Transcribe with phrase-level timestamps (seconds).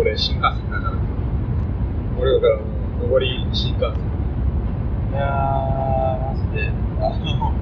[0.00, 0.92] これ新幹線だから
[2.18, 2.64] 俺だからも
[3.04, 4.00] う上り新幹線
[5.12, 7.52] いやー、マジで、あの、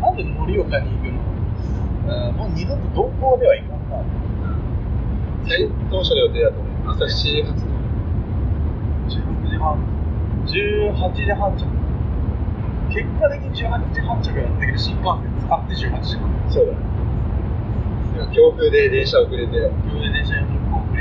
[0.00, 0.10] な。
[0.10, 1.22] んで盛岡に行くの
[2.12, 4.02] あーもう二度と同行ではいかんな。
[5.46, 7.70] 最当初の予定だとね朝7時発の
[9.06, 9.78] 16時半、
[10.46, 11.64] 18時半着。
[12.92, 16.50] 結果的に18時半着やったけど、新幹線使って18時半。
[16.50, 16.96] そうだね
[18.32, 20.34] 強風で電車遅れて病で電車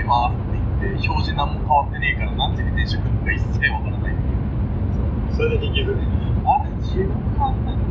[0.05, 5.35] ますって言って、表示何も変わってねえから、何時に電車来るのか一切わからないっていう。
[5.35, 6.07] それで結局ね
[6.45, 7.83] あれ、自分があったけど、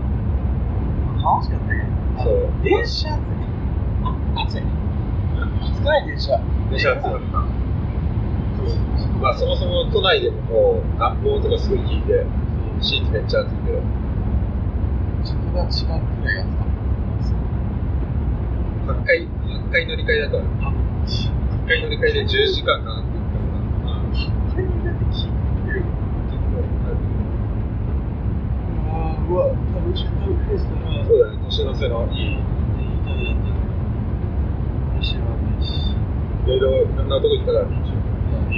[1.20, 1.84] 楽しかったけど、
[2.24, 3.22] そう電車暑い。
[4.36, 4.62] 暑い。
[5.60, 6.38] 暑くない電車。
[6.70, 7.44] 電車暑かった
[9.20, 12.24] まあそもそも都内でももう暖房とかすごい効いて
[12.80, 13.80] シーツめっちゃ暑いけど
[15.20, 15.70] 自分が違う
[16.22, 16.66] くらい暑かっ
[18.86, 18.92] た。
[18.92, 20.42] 8回8回乗り換えだから
[21.64, 23.44] 8回乗り換えで10時間かかってるから
[23.80, 25.32] まあ結一回になって聞い
[25.64, 25.84] てるよ。
[26.44, 26.60] 構
[28.86, 31.04] ああ、うわ、楽しい旅でしたね。
[31.08, 33.56] そうだね年の瀬のいいいい旅だったね。
[35.00, 35.24] 飯は
[35.56, 35.64] 飯。
[35.64, 35.96] いし。
[36.44, 37.08] いろいろいろん。
[37.08, 37.68] なとこ行ったからい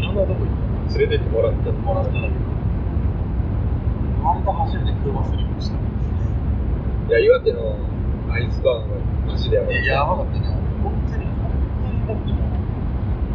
[0.03, 0.15] ろん。
[0.17, 0.51] なとこ行っ
[0.93, 0.99] た。
[0.99, 2.15] 連れてってもらったもらったん。
[2.15, 2.35] だけど。
[4.19, 5.77] 生まれて初めて車スリップした。
[5.79, 7.79] いや岩手の
[8.33, 10.49] アイスバーンはマジでやばいいや、やばかったね。
[10.83, 12.51] 本当に、本当にだってもう、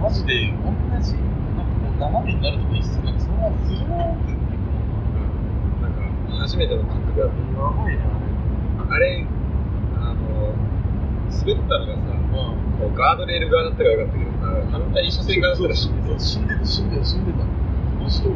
[0.01, 4.33] マジで同じ、なんかもう斜めになるとこ一緒なんかそのままスルーって。
[5.81, 6.01] なんか
[6.41, 7.33] 初めての感覚だっや
[7.69, 8.01] ばいね、
[8.89, 9.25] たあれ
[9.97, 10.55] あの
[11.29, 12.01] 滑ったのがさ。
[12.01, 12.71] うん。
[12.81, 14.37] こうガードレール側だったからよかったけどさ
[14.71, 17.45] 反対車線側だったらしいそう死んでる、死んでる、死んでた。
[18.01, 18.29] マジで。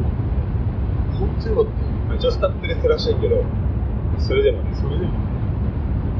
[1.18, 1.74] 本当よかっ
[2.06, 2.16] たよ。
[2.16, 3.42] 一応スタッドレスらしいけど
[4.20, 5.12] それでもねそれでも、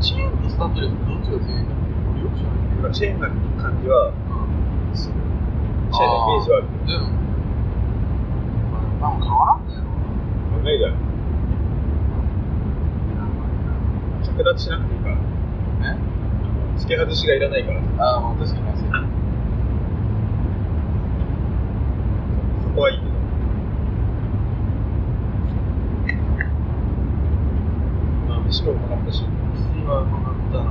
[0.01, 1.79] チェーンとスタッドレスどっちが強いんだろ
[2.19, 2.51] うよく知ら
[2.83, 2.93] ない。
[2.93, 3.29] チェーンな
[3.63, 4.13] 感じは
[4.93, 7.05] するェーンのイメージはあるでも、
[8.73, 9.81] まあ、多分変わらんだよ。
[10.51, 10.93] けどないじゃん。
[14.37, 15.17] 着脱しなくていいから。
[15.93, 15.97] え？
[16.79, 17.81] 付け外しがいらないから。
[18.05, 18.91] ああ、まあ確かにそう。
[22.63, 23.11] そこはいいけど。
[28.29, 29.23] まあ飯もうまかったし。
[29.23, 30.65] 飯はうまかったな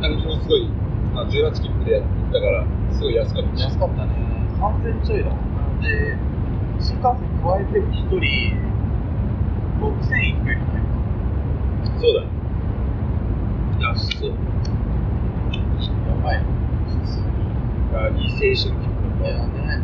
[0.00, 0.68] 片道もすごい、
[1.12, 2.02] まあ、18切符でやっ
[2.32, 3.62] たからすごい安かったし。
[3.64, 4.27] 安かったね。
[4.58, 5.38] 3000ちょいだもん
[5.80, 5.88] な。
[5.88, 6.16] で、
[6.80, 8.18] 新幹線加えて1人、
[9.80, 10.62] 6000いくよね。
[12.00, 12.14] そう。
[12.14, 12.26] だね
[13.80, 14.30] 安そう。
[14.30, 14.34] や
[16.22, 16.36] ばい。
[16.42, 17.24] 普通に。
[17.94, 19.78] あいい青春切符だっいやね、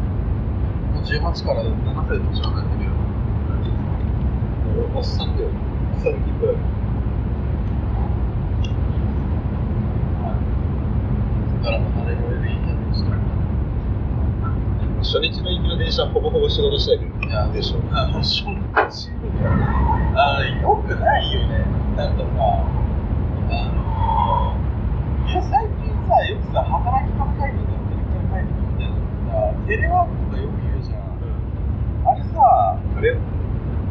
[0.93, 1.03] もう。
[1.05, 1.73] 18から7
[2.09, 2.91] 歳年はなってるよ。
[2.91, 3.55] た
[4.75, 4.99] もう。
[4.99, 6.59] おっさんだよおっさん切符だよ
[11.63, 13.11] だから離れられるいい旅でした。
[15.15, 21.63] 初日の行きの電車はほぼほぼ仕事したけどいやでしょあの、初日あの、よくないよね。
[21.95, 22.67] なんかさ、
[23.47, 31.07] あのいや、最近さ、よくさ、働き方改革だったり、改革みたいなのさ、テレワークとかよく言うじゃん。
[32.11, 33.15] あれさ、あれ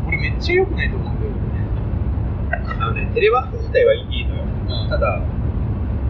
[0.05, 1.39] 俺めっちゃ良くないと思うんだよね。
[2.67, 5.23] あのねテレワーク自体はいいのようんただ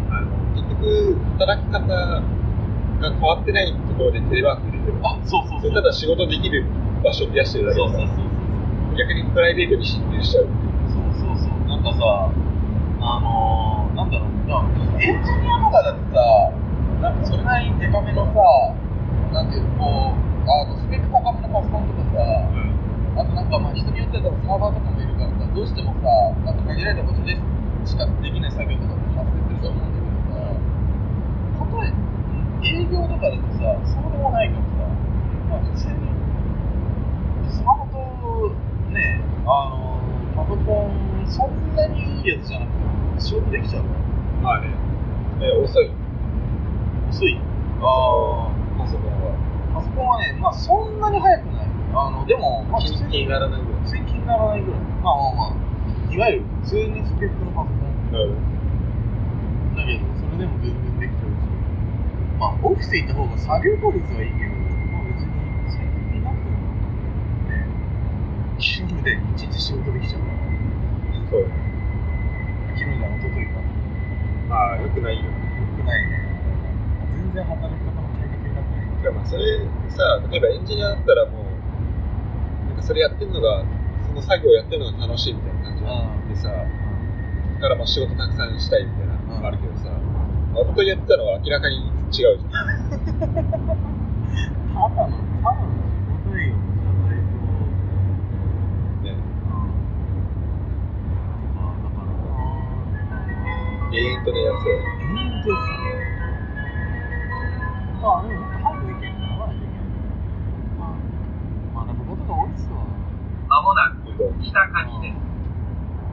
[0.09, 0.25] あの
[0.57, 2.24] 結局働き方が
[3.00, 4.73] 変わってないところでテレワーク
[5.04, 5.74] あ、そうそうそう。
[5.74, 6.66] ただ仕事できる
[7.04, 8.34] 場所を増やしてるだけだからそうそうそう
[8.98, 10.48] 逆にプライベートに侵入しちゃう
[10.94, 11.68] そうそうそう。
[11.68, 12.30] なんかさ、
[13.02, 14.70] あのー、なんだろう、まあ
[15.02, 16.22] エンジニアとかだってさ、
[17.02, 18.40] なんかそれなりにデカめのさ、
[19.34, 22.54] なんていうの、こう、あのスペック高めのパソコンとかさ、
[23.18, 26.08] あとなんかまあ人によってはサーバーとかもいるからさ、どうしてもさ、
[26.46, 27.34] なんか限られた場所で
[27.86, 30.54] しかできない作業とかって発生すると思うんだけどさ、
[31.58, 31.90] たとえ
[32.62, 34.86] 営業とかだとさ、そうでもないからさ、
[35.50, 36.14] まあ普通に
[37.50, 38.54] スマホと
[38.94, 40.00] ね、あの、
[40.36, 42.72] パソコン、そんなにいいやつじゃなく
[43.18, 44.00] て、仕事できちゃうから。
[44.42, 44.70] まあね、
[45.42, 45.92] え遅い
[47.10, 47.40] 遅い。
[47.80, 49.36] あパソコンは
[49.72, 49.75] あ。
[49.75, 51.68] パソコンはね、まあそんなに速くない。
[51.94, 54.80] あの、でも、まあ、気に気にならないぐらい普通に気にならないぐらい。
[54.81, 55.56] まあまあま
[56.10, 58.34] あ、いわゆる普通にスペックのパソコンなる
[59.78, 61.54] だけど、それでも全然できちゃうし。
[62.40, 64.56] まあ、オフィス行った方が作業効率はいいけど、
[64.88, 65.36] まあ別に
[65.68, 66.63] 最近いなくても、
[67.51, 67.68] ね、
[68.56, 70.40] 勤務で一日仕事できちゃうから。
[71.28, 71.51] そう
[72.72, 73.60] 昨日じゃ一昨日か。
[74.48, 75.31] まあよくないよよ
[75.75, 76.24] くないね。
[77.12, 78.88] 全然働き方も改革になってない。
[78.95, 79.44] てかまあそれ
[79.92, 81.44] さ例えばエンジニアだったらもう
[82.69, 83.66] なんかそれやってるのが
[84.07, 86.63] その作業やってるのが楽しいみたいな感じうんでさだ
[87.60, 89.90] からまあ仕事たくさんしたいみたいなのもあるけどさ、
[90.54, 92.54] まあ一昨日やってたのは明らかに違うじゃん。
[93.24, 97.42] ただの、ただの仕事営業じゃないと、
[99.01, 99.10] ね。
[99.10, 99.74] うん。
[101.81, 102.21] とか、だからな、
[103.92, 104.69] 永遠とね、やせ。
[104.69, 105.89] 永遠ですね。
[108.00, 109.89] まあ、でも、早くできるならないといけない。
[110.77, 110.94] ま
[111.81, 112.86] あ、学ぶことが多いっすわ。
[113.50, 114.13] まもなく。
[114.13, 115.18] 北上です。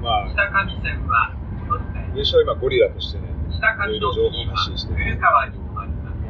[0.00, 1.37] まあ、北上線は
[1.69, 5.60] 乗り換え優勝今ゴリラとしてね、北上の次は古川に。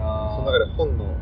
[0.01, 1.15] その中で本の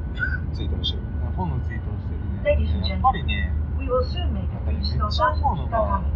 [0.55, 1.03] ツイートもしてる。
[1.37, 2.79] 本のツイートをしてる Ladies ね。
[2.79, 6.07] and やっぱりね、We will soon make a brief stop at Kitakami.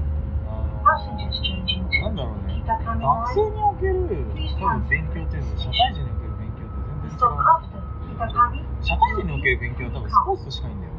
[0.46, 2.82] あ Passengers の changing なんだろうね、学
[3.34, 8.82] 生.における多分勉強っていうのと社会人における勉強って全然違う。
[8.82, 10.98] 社会人における勉強は多分スポーツとしかいいんだよね。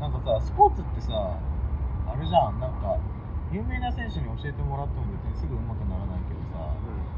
[0.00, 1.12] なんかさ、スポーツってさ、
[2.08, 2.96] あれじゃん、なんか、
[3.52, 5.95] 有名な選手に教えてもらっても別にすぐ上手くならないけどさ、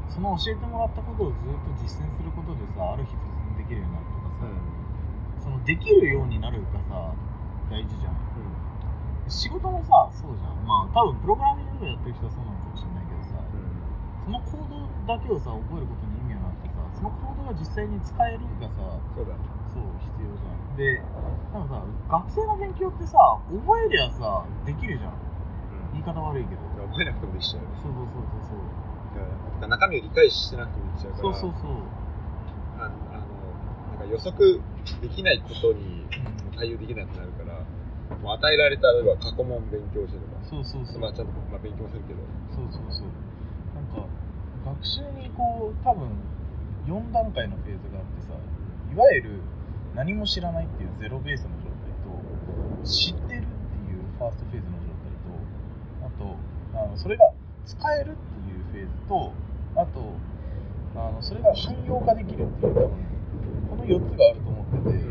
[0.09, 4.49] その教えてもらったことをずっと実践することでさ、ある日突然できるようになるとかさ、
[5.43, 7.13] そのできるようになるがさ、
[7.69, 8.17] 大事じゃん。
[9.29, 10.57] 仕事もさ、そうじゃん。
[10.65, 13.45] まあ、多分プログラミングやってる人はそうなのかもしれないけどさ、
[14.25, 19.37] そのコードだけをさ、覚えることに意味がなくてさ、そのコードが実際に使えるがさ、そうだ。
[19.69, 19.85] そう、
[20.17, 20.75] 必要じゃん。
[20.75, 20.97] で、
[21.53, 21.85] なんかさ、
[22.25, 25.13] 学生の勉強ってさ、覚えりゃさ、できるじゃん。
[25.93, 26.61] 言い方悪いけど。
[26.89, 27.63] 覚えなくてもできちゃう。
[27.81, 28.88] そうそうそうそうそう。
[29.19, 31.23] だから中身を理解してなくてもできちゃうから。
[31.23, 31.71] そうそうそう。
[32.79, 32.95] ああの
[33.91, 34.61] なんか予測
[35.01, 36.05] できないことに
[36.55, 37.63] 対応できなくなるから、
[38.21, 40.99] もう与えられた例えば過去問勉強してとか、そうそうそう。
[40.99, 42.19] まあちゃんと、まあ、勉強もするけど、
[42.55, 43.11] そうそうそう。
[43.75, 44.07] なんか、
[44.65, 46.09] 学習にこう、多分、
[46.87, 48.33] 4段階のフェーズがあってさ、
[48.91, 49.41] いわゆる
[49.95, 52.11] 何も知らないっていうゼロベースの状態と、
[52.83, 55.31] 知ってるっていうファーストフェーズの状態と、
[56.07, 56.35] あと、
[56.75, 57.31] あのそれが
[57.65, 59.33] 使えるっていうフェーズと、
[59.75, 60.13] あと、
[60.95, 62.73] あのそれが汎用化できるっていう、
[63.69, 65.09] この4つがあると思ってて、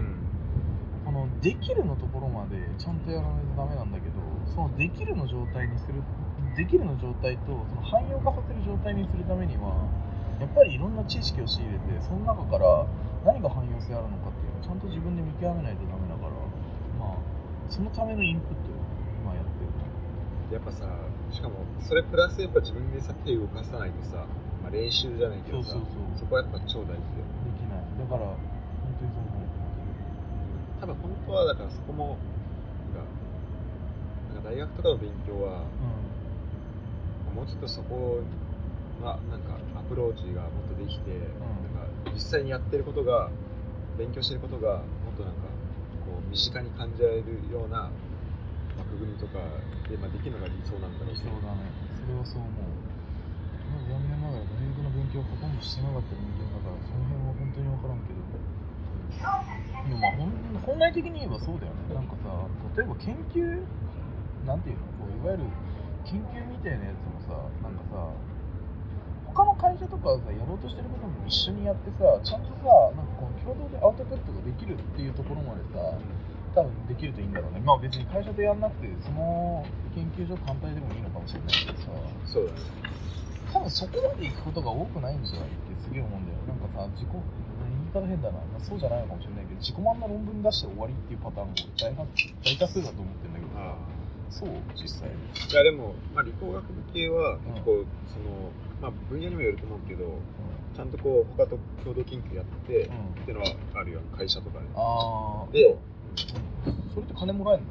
[1.08, 4.20] このできるのところまでちゃんとやらないとダメなんだけど
[4.52, 6.04] そのできるの状態にする
[6.54, 9.88] できるの状態とその汎用化させる状態にするためには
[10.36, 12.84] やっぱりいろんな知識を仕入れてその中から
[13.24, 16.36] 何が汎用性あるのかっていうのをちゃんと自分で見極めないとダメだから
[17.00, 17.24] まあ
[17.72, 18.76] そのためのインプットを
[19.24, 19.68] 今やってる
[20.52, 20.84] やっぱさ、
[21.32, 24.26] しかもそれプラスやっぱ自分でさ手を動かさないとさ、
[24.62, 26.18] まあ、練習じゃないけどさ、そうそうそう。
[26.20, 27.84] そこはやっぱ超大事で、できない。
[27.98, 28.38] だから本
[28.98, 29.48] 当にそう思う。
[30.80, 32.18] 多分本当はだからそこも、
[34.34, 35.64] なんか大学とかの勉強は、
[37.34, 38.22] もうちょっとそこ
[39.02, 41.30] がなんかアプローチがもっとできて、なんか
[42.14, 43.30] 実際にやってることが
[43.98, 45.42] 勉強してることがもっとなんか
[46.06, 47.90] こう身近に感じられるような
[48.78, 49.42] 枠組みとか
[49.90, 51.68] で、まあ、できるのが理想なんだろうそうだね。
[51.98, 52.70] それはそう思う。
[53.68, 58.22] まあ残念ながら大学の勉強をほとんどしてなかった人間だからその辺は本当に分からんけど。
[59.18, 60.30] でもまあ本
[60.62, 61.92] 本来的に言えばそうだよね。
[61.92, 62.30] なんかさ
[62.76, 63.64] 例えば研究
[64.46, 64.86] なんていうの？
[65.00, 65.50] こういわゆる
[66.04, 67.34] 研究みたいなやつもさ
[67.64, 68.08] なんかさ
[69.26, 75.78] 他の会社とかさやろうとしてることも一緒にやってさちゃんとさなんかこう共同でアウトプットができるっていうところまでさ
[76.54, 77.60] 多分できるといいんだろうね。
[77.64, 79.64] まあ別に会社でやんなくてその
[79.94, 81.88] 研究所単体でもいいのかもしれないけどさ。
[82.26, 82.58] そうだね。
[83.52, 85.48] 多分そこまで行くことが多くないんじゃない？
[85.48, 87.24] ってすげえ思うんだよなんかさ自己言い
[87.96, 92.04] 方変だな、まあ、そうじゃないのかもしれないけど自己満の論文出して終わりっていうパターンが大半
[92.44, 93.72] 大多数だと思ってるんだけどさ。
[93.72, 93.76] あ
[94.28, 94.48] そう？
[94.76, 98.52] 実際いやでも、まあ、理工学部系は結構その、
[98.84, 100.04] まあ、分野にもよると思うけど
[100.76, 104.66] ちゃんとこう他と共同研究やって、うんっていうのはあるよ会社とかで。
[104.76, 105.76] ああで、
[106.94, 107.62] それって金もらえる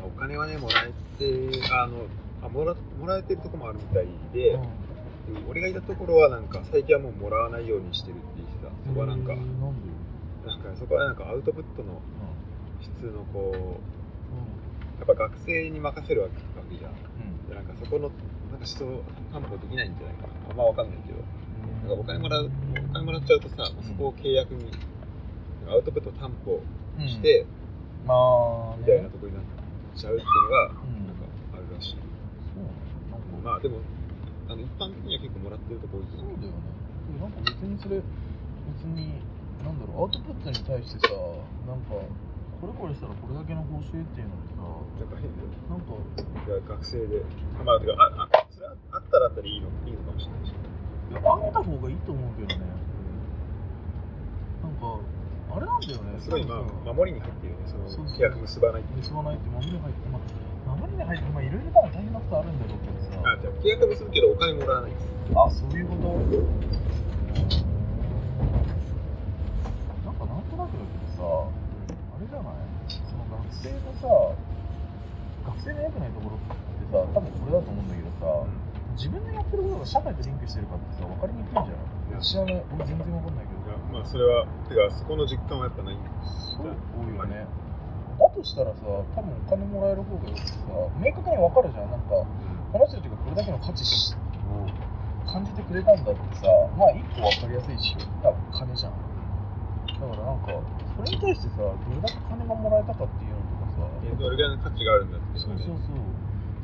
[0.00, 0.06] の？
[0.06, 2.06] お金はねもらえてあの
[2.42, 4.58] あもらもらえてるとこもあるみたいで、
[5.48, 8.70] 俺がいたところはなんか最近はもうもらわないようにしてるって言ってた。
[8.88, 9.40] そこはなんか、な
[10.56, 12.00] んかそこはなんかアウトプットの
[12.82, 13.60] 質のこうう
[14.98, 16.40] やっぱ学生に任せるわけ
[16.76, 16.92] じゃん。
[16.92, 16.98] んう
[17.44, 17.48] ん。
[17.48, 18.18] でなんかそこのなんか
[18.58, 20.32] 思想担保できないんじゃないかな。
[20.50, 21.18] あんまわかんないけど。
[21.88, 22.50] なんかお金もらう
[22.90, 24.70] お金もらっちゃうとさ、そこを契約に
[25.68, 26.60] アウトプットを担保
[26.98, 27.08] うん。
[27.08, 27.46] して、
[28.04, 29.44] まあみたいなねところになっ
[29.96, 31.06] ちゃうっていうのがうん。
[31.06, 31.96] なんかあるらしい、
[32.54, 32.64] そう
[33.12, 33.80] なんかまあでも
[34.48, 36.86] あの一般的には結構もらってるとこ多いそうだよね。
[37.20, 39.14] なんか別にそれ、別に、
[39.62, 41.14] なんだろう、アウトプットに対してさ、
[41.66, 41.94] なんか、
[42.60, 45.50] これこれしたらこれだけの報酬っていうのってさ、なんか変だよ。
[45.70, 47.22] なんか、いや学生で。
[47.62, 52.66] まあてかああそれはあったらあったらいいのいいのかもしれないし、いや、あった方がいいと思うけどね。
[54.62, 54.98] なんか、
[55.56, 56.20] あれなんだよね。
[56.20, 56.60] すごい今
[56.92, 57.64] 守りに入ってるね。
[57.66, 66.08] その契約結ばない結ばないって守りに入ってまあ守りに入ってまあいろいろ多分大変なことあるんだろうけどさあじゃ契約結ぶけどお金もらわないあそういうこと？
[70.04, 71.48] なんかなんとなくだけどさあ
[72.20, 72.52] れじゃない？
[73.08, 74.36] その学生のさ
[75.46, 76.52] 学生の良くないところって
[76.92, 78.50] さ多分これだと思うんだけどさ、う、
[78.98, 82.22] 自分のやってることが社会とリンクしてるかってさ分かりにくいんじゃない？
[82.22, 82.64] 知らない。
[82.74, 83.55] 俺全然分かんないけど。
[83.92, 87.46] まあそれはてかそこの実感はやっぱないんですそう多いよね。
[88.18, 91.90] だとしたらさ多分お金もらえる方がよくてさ明確に分かるじゃん。
[91.90, 92.24] なんか
[92.72, 94.66] この人たちがこれだけの価値を
[95.28, 98.92] 感じてくれたんだってさまあ一個分かりやすいし多分金じゃん。
[99.96, 100.52] だからなんか
[100.96, 103.40] それに対してさどれだけ金がもらえたかっていうの
[103.70, 103.88] とかさ。
[104.04, 106.00] えどれぐらいの価値があるんだっていそうそうそう。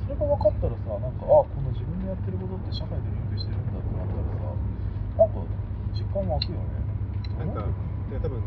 [0.05, 4.51] それが分かったらさなんかあこの自分のやってることって社会でリンクしてるんだってなったらさ
[5.17, 5.47] なんか
[5.95, 6.83] 実感湧くよね
[7.45, 7.65] なんか
[8.11, 8.39] で多分、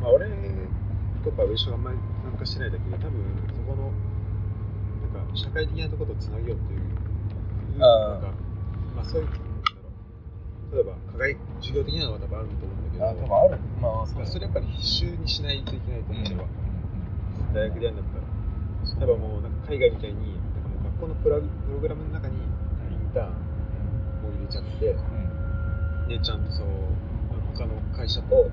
[0.00, 0.28] まあ、俺
[1.24, 3.12] とか上昇あんまり参加してないだけど多分
[3.48, 3.90] そこの
[5.12, 6.80] なんか社会的なところとつなげようっていう
[7.78, 8.32] なんか
[8.94, 9.88] まあそういうなんだろ
[10.72, 10.74] う。
[10.74, 13.06] 例えば課外授業的なのは多分あると思うんだけど。
[13.06, 13.60] あ多分ある。
[13.80, 16.66] まあそうまあそれやっぱり必修にしないといけないと思う俺は、うん
[17.54, 18.26] 大学でやるんだったら。
[18.98, 23.32] 例えばもうなんか海外みたいになんかもう学校のプラプログラムの中にインターン
[24.22, 24.96] も入れちゃって、
[26.08, 26.66] でちゃんとそう
[27.56, 28.50] 他の会社と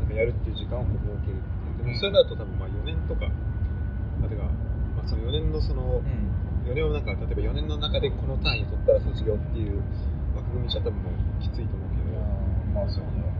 [0.00, 1.40] なんかやるっていう時間を設けるっ
[1.78, 1.86] ていう。
[1.86, 4.42] でもそれだと多分まあ4年とかあてか、
[4.96, 6.02] まあ、その4年のその
[6.66, 9.80] 4年をなんか例えば4年の中でこの単位を取ったら卒業っていう
[10.36, 12.20] 枠組みじゃ多分もうきついと思うけど、
[12.74, 13.32] まあそうだよ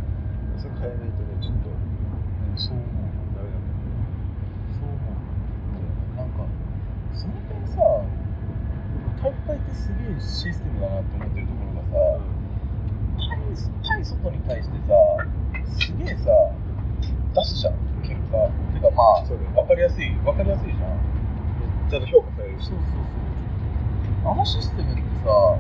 [0.57, 1.69] それ変えないとねちょっと
[2.57, 2.87] そう思う。
[3.37, 3.67] ダメだと
[4.79, 5.19] そう思う。
[6.17, 6.47] なんか
[7.13, 7.77] その点さ
[9.21, 12.40] 大会ってすげえシステムだなって思ってるところがさ
[13.83, 14.95] 対対外に対してさ
[15.79, 16.31] すげえさ
[17.35, 18.51] 出すじゃん結果。
[18.75, 20.99] てかまあ分かりやすい分かりやすいじゃん。
[21.91, 22.67] ちゃんと評価されるし。
[22.67, 25.59] そうそうそうあのシステムってさ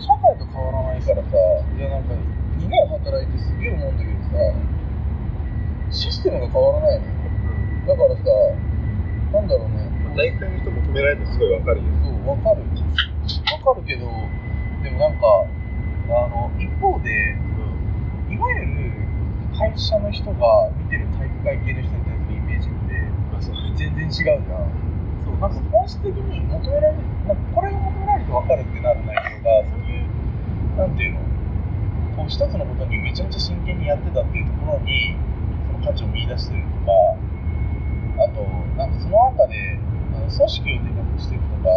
[0.00, 1.36] 社会と変わらないからさ
[1.76, 2.14] いやなんか
[2.58, 4.52] 2年働いてすげえ思うんだけどさ
[5.90, 7.12] システムが変わらないのよ。
[7.86, 8.22] だからさ
[9.32, 9.88] なんだろうね。
[10.04, 11.84] まあ大会の人も止められるのすごいわかるよ。
[12.02, 12.62] そう分かる。
[12.64, 14.06] 分かるけど
[14.82, 15.46] でもなんか
[16.08, 17.36] あの一方で
[18.30, 18.92] いわゆる
[19.56, 22.76] 会社の人が見てる体育会系の人に対するイメージって
[23.36, 23.54] あそう。
[23.76, 24.40] 全然違うじゃん。
[25.24, 30.06] そうなんか本質的に求められるなんかこれが求められると分かるってなる内容がそういう
[30.78, 31.20] なんていうの
[32.16, 35.16] こう一つのことにめちゃめちゃ真剣にやってたっていうところに
[35.72, 36.92] その価値を見出してるとか
[38.24, 38.42] あと
[38.76, 39.78] なんかその中で
[40.14, 41.68] あの組織をでかくしていくとか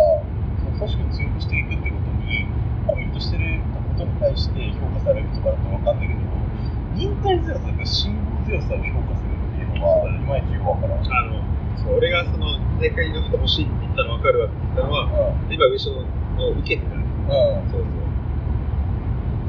[0.60, 2.48] その組織を強くしていくってことに
[2.88, 3.60] コミットしてる
[4.00, 6.20] ことに対して評価されるとかだと分かんないけど
[6.96, 11.04] 忍耐強さとか辛抱強さを評価するっていうのはいまいちよく分からん。
[11.04, 11.44] あの
[11.78, 15.54] そう俺がその大会の人欲しいって言ったの分かるわって言ったのはうん。
[15.54, 17.72] 今上昇の受けてないうん。
[17.72, 17.92] そうそう。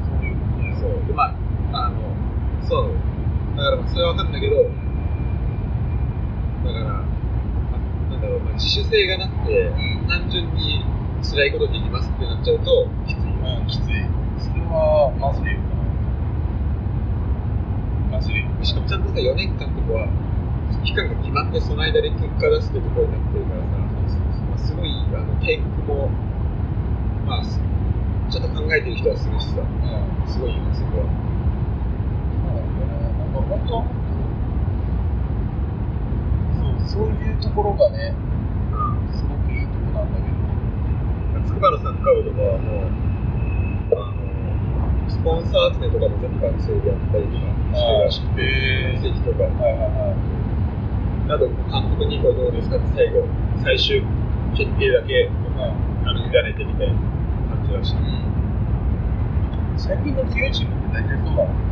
[0.07, 1.07] そういうことそう。
[1.07, 1.31] でま
[1.71, 1.99] ああの
[2.67, 2.91] そう。
[3.55, 4.63] だからまあそれは分かるんだけど
[6.67, 7.03] だから、ま
[7.75, 10.07] あ、なんだろう、まあ、自主性がなくて、うん。
[10.07, 10.83] 単純に
[11.23, 13.21] 辛いことできますってなっちゃうときつい。
[13.21, 13.31] よ
[13.61, 14.20] うん、きつい。
[14.71, 15.61] は、マジで言う
[18.11, 18.17] な。
[18.17, 18.65] マジで言う。
[18.65, 20.07] しかもちゃんとさ4年間ってこは
[20.83, 23.77] 期間が決まってその間で結果出すってところになってるからさ、
[24.47, 26.09] まあ、すごいあの転覆も
[27.25, 27.59] まあす
[28.29, 30.27] ちゃんと考えてる人はするしさうん。
[30.31, 31.31] すごいよねそこは
[32.41, 33.11] そうなんだよね。
[33.19, 33.83] なんか本当
[36.55, 38.13] そう、そういうところがね、
[39.13, 40.35] すごくいいとこなんだけど。
[41.47, 43.10] 筑波のサッカー部とかはもう
[45.11, 47.43] スポンサー集めとかも全部学生でやったりとか
[47.75, 51.29] してるらしくてへー成績とかはいはいはい。
[51.29, 53.27] など監督にこれどうですかって最後
[53.63, 54.01] 最終
[54.55, 56.95] 決定だけあの委ねてみたいな
[57.55, 59.77] 感じらしいうん。
[59.77, 61.71] 最近の強いチームって大体そうだもんね。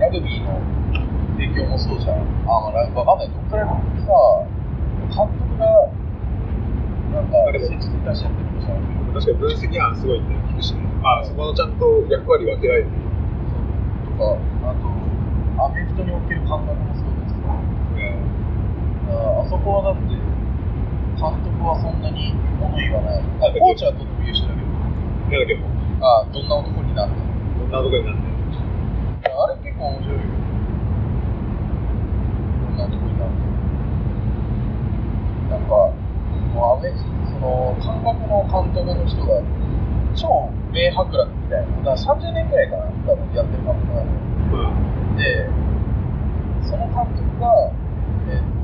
[0.00, 0.60] ラグビーの
[1.38, 2.20] 影響もそうじゃん。
[2.20, 3.28] あ、まあ、ラわかんない。
[3.30, 3.72] どっからさ、
[5.08, 5.88] 監督が、
[7.16, 8.46] なんか、出しちゃってるのかしらんけど
[9.20, 14.34] 確かに分析班すごいって聞くしねあそこのちゃんと役割分けられてるとか、
[14.66, 14.90] あと、
[15.62, 17.46] アメフトにおける監督もそうですよ。
[19.14, 20.18] ああそこはだって、
[21.14, 23.22] 監督はそんなに物言わない。
[23.22, 25.62] あコーチはとても優秀だけど、なんだけど
[26.02, 27.22] あどんな男になるの？
[27.70, 28.26] どんなとこになんだ
[29.30, 30.26] よあれ結構面白いよ。
[32.66, 33.46] どんなとこになるの？
[35.54, 37.06] なんか、もうアメそ
[37.38, 39.38] の、韓国の監督の人が、
[40.18, 44.76] 超名伯楽みたいな、だから30年ぐらいかな、多分やってる監督なのよ。
[45.16, 45.48] で、
[46.68, 47.72] その監督が、
[48.28, 48.56] えーと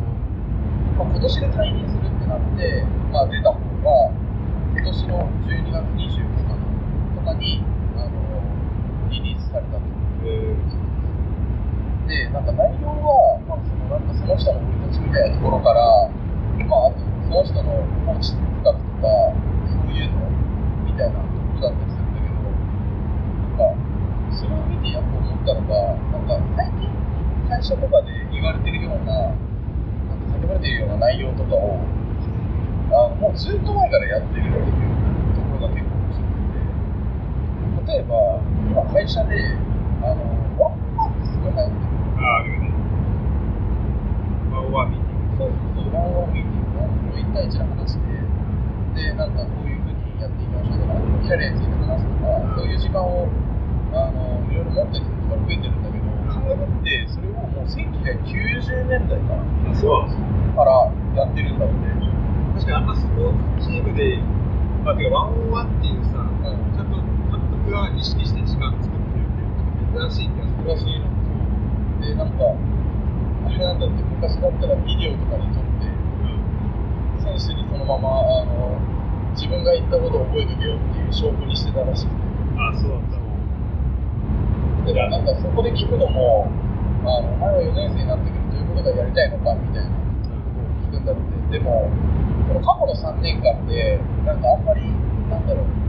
[1.01, 4.13] まあ、今年で退任するってなって、まあ、出た方が、
[4.77, 6.53] 今年の12月25日
[7.17, 7.65] とかに
[7.97, 9.81] あのリリースされたと。
[10.25, 10.57] え
[12.09, 15.81] で、なんか内容は、まあ、そのなんかその人の生い立ちみたいなところから、
[16.69, 17.73] まあ、あとその人の
[18.05, 19.33] コーチ哲学とか、
[19.65, 20.29] そういうの
[20.85, 22.37] みたいなところだったりするんだけど、
[23.57, 23.81] なんか、
[24.37, 26.91] それを見てやっぱ思ったのが、なんか最近、
[27.63, 31.79] 会社とかで言われてるような、なんか叫ばれてるような内容とかを、
[32.91, 34.91] あもうずっと前からやってるっていう
[35.39, 36.43] ところが結構面白く
[37.87, 39.55] て、例えば、今会社で、
[40.03, 40.27] あの、
[40.59, 41.87] ワンマンってすごい流行ってる。
[42.19, 42.75] ああるよね
[44.51, 53.31] ワンワンミーティングそうそうそう、ワンワンミーティング、の1対1で話して、で、なんかこういうふうにやっていきましょうとか、キャリアについて話すとか、そういう時間を、
[53.95, 55.92] あの、いろいろ持ってる人とか増えてるんだけど、
[56.43, 60.33] 考えてって、それをもう1990年代かな、そう。
[60.57, 61.75] からやってるんだって。
[62.55, 64.19] 確かにあんまスポーツチームで、
[64.85, 66.75] まあ、てかワンワンっていうさ、うん。
[66.75, 66.97] ちゃんと
[67.31, 71.07] 監督が意識して時間作ってるっていう珍しい気がする難しいの
[72.03, 72.45] で、なんか、
[73.47, 75.89] あれなんだって、昔だったらビデオとかで撮って、
[77.23, 78.11] 選手にそのまま、
[78.43, 78.77] あの、
[79.33, 82.17] 自分が言ったことを覚えてけよっていう証拠にしてたらしくて。
[82.59, 83.22] ああそうなん
[84.83, 86.51] だでもなんかそこで聞くのも、
[87.07, 90.03] あのお前は4年生になってくるということがやりたいのかみたいなこ
[90.51, 91.43] とを聞くんだろうね。
[91.55, 91.87] でも、
[92.51, 94.91] その過去の3年間で、なんかあんまり、
[95.31, 95.83] なんだろう、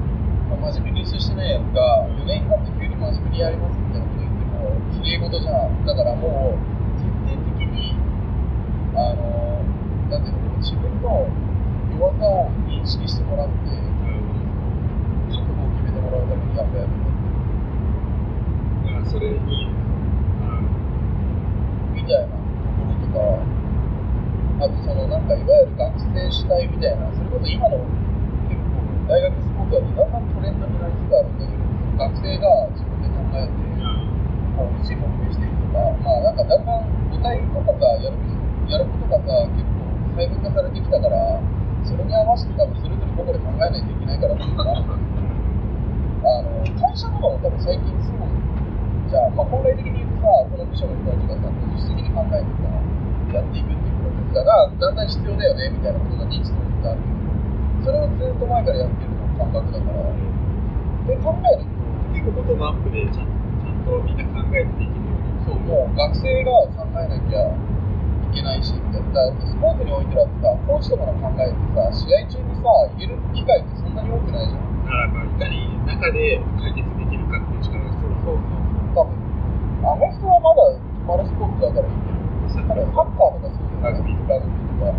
[0.73, 5.85] 真面目に接してないやつが、4年になって急に真面目にやりますみたいなこと言っても、きれい事じゃん。
[5.85, 6.61] だからもう、
[7.01, 7.97] 徹底的に、
[8.93, 9.65] あの、
[10.13, 11.25] なんていうの、自分の
[11.97, 13.73] 弱さを認識してもらって、
[15.33, 17.02] 覚悟を決めてもらうためにやっぱやる
[19.03, 19.11] ん。
[19.11, 19.69] それに、
[21.93, 22.39] みたいなと
[22.79, 23.43] ころとか、
[24.63, 27.77] あとそのなんかいわゆる学生主体みたいな、それこそ今の
[28.47, 33.51] 結構大学スポーツはだんだんトレンドになりつつあるんだけど、その学生が自分で考えて、
[34.55, 38.15] こうチームをしていくとか、まあなんかだんだん母体とかさ、やる
[38.69, 39.83] やることがさ、結構
[40.15, 41.41] 細分化されてきたから、
[41.83, 45.27] それに合わせて多分それぞれ個々で考えないといけないからっていうのがあるんだけど、
[46.23, 48.31] あの会社とかも多分最近すごい、
[49.09, 52.69] じゃあ、まあ、本来的に言うとさ、この部署の人たちがさ、自主的に考えてさ、
[53.33, 57.01] やっていくっていうプロセスが、だんだん必要だよねみたいなことが認知されてある、
[57.83, 60.11] それをずっと前からやってるの感覚だから、
[61.07, 69.29] で考えると、結構ボトムアップでちゃんちゃんとみんな考えてできるようにそう、もう学生が考えなきゃいけないし、みたいな。
[69.45, 74.63] スポーツにおいてだってさ、コーチとかの考えってさ、試合中にさ、言える機会ってそんなに多くないじゃん。
[74.83, 78.63] だからまあいかに中で解決できるかっていう力が必要だそうそう
[78.95, 79.05] そう。
[79.05, 79.13] 多分、
[79.85, 80.59] アメフトはまだ
[81.07, 82.19] パラスポーツだからいいけど、
[82.51, 83.95] サッカーとかそうだよね。
[83.95, 84.33] ラグビーとか。
[84.35, 84.91] ラグビーとか。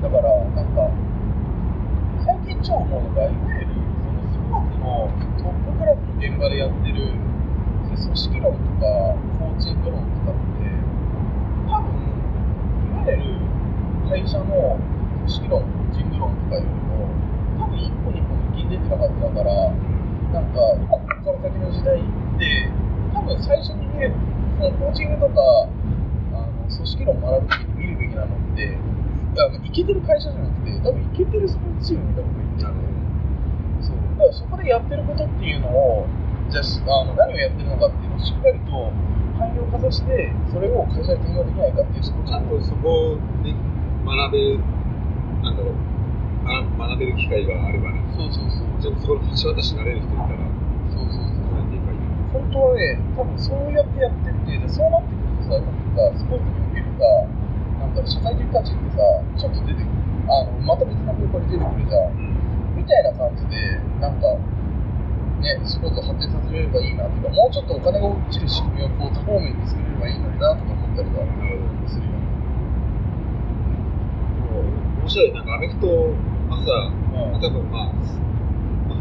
[0.00, 0.88] だから、なんか、
[2.24, 7.20] 最近超思うのが、いわゆる、そのスポーツのトップクラスの現場でやってる、
[7.92, 10.72] 組織論とか、コーチング論とかって、
[11.68, 13.36] 多分、いわゆる
[14.08, 14.80] 会社の
[15.20, 17.12] 組織論、コーチング論とかよりも、
[17.60, 19.52] 多分一歩一歩抜きん出てなかったから、
[20.32, 22.00] なんか、今ここから先の時代
[23.40, 24.12] 最初に見る、
[24.58, 25.68] そのコーチングとか、
[26.34, 28.78] あの組織論を学ぶときに見るべきなのって、
[29.38, 32.80] あのイケてる会社じゃなくて、多分イケてるスポーツチーム見た方がいいんだよね。
[33.82, 33.96] そう。
[33.96, 36.06] だからそこでやってることっていうのを、
[36.50, 38.92] じゃああの何をやってるのかっていうのをしっかりと
[39.38, 43.52] 汎用化させて、それを会社で転用できないかっていうところちゃんとそこで
[44.06, 44.60] 学べる
[45.42, 45.74] なんだろう
[46.46, 48.68] 学学べる機会があればねそうそうそう。
[48.80, 50.38] ちゃんとそこの橋渡しになれる人いたら
[52.32, 57.04] 本当はね、多分そうやってやってって、でそうなってくるとさ、多分さ、スポーツにおけるさ、
[57.78, 59.02] なんだろう、社会的価値ってさ、
[59.36, 59.90] ちょっと出てくる。
[60.26, 62.76] あの、また別の方向に出てくるじゃん。
[62.76, 64.26] みたいな感じで、なんか、
[65.40, 71.24] ね、スポーツを発展させれればいいなっていうか、もうちょっとお金が落ちる仕組みをこう多方面に作れればいいのになとか思ったりは
[71.86, 72.26] するよね。
[75.06, 77.94] 面白いなんかアメフトはさうん多分まあまあ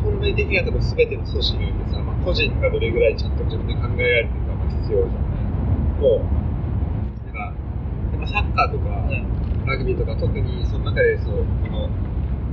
[0.05, 5.25] 本来的には多分全ての組織においてさ、まあ、個人がどれぐらいちゃんと自分で考えられてるかが必要じゃん。
[5.99, 6.25] もう
[7.33, 7.45] な
[8.17, 8.85] んかサッカーとか、
[9.65, 11.89] ラグビーとか特にその中でそうこの、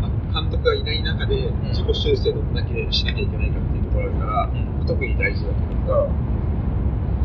[0.01, 6.09] まあ、監督がいない中で自己修正どんだけしなきゃいけないかっていうところがあるから、特に大事だけどさ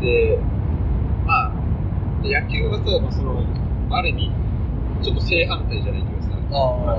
[0.00, 0.38] で
[1.26, 1.52] まあ
[2.22, 3.42] で野球はさ、まあ、その
[3.90, 4.30] ある意味
[5.02, 6.28] ちょっと正反対じゃないけどさ、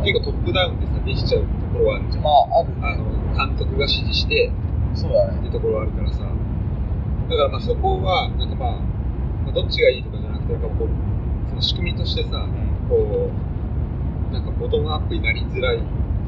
[0.03, 4.52] 結構トップダウンでさできちゃうところはあるじゃん、まあ、あるあの監督が指示して
[4.93, 5.39] そうだね。
[5.39, 8.71] ってところはあるからさだからまあそこはなんかまあ
[9.45, 12.45] まあどっちがいいとかじゃなくてなんかこうその仕組みとしてさ
[12.89, 15.84] こうなんかボトムアップになりづらいと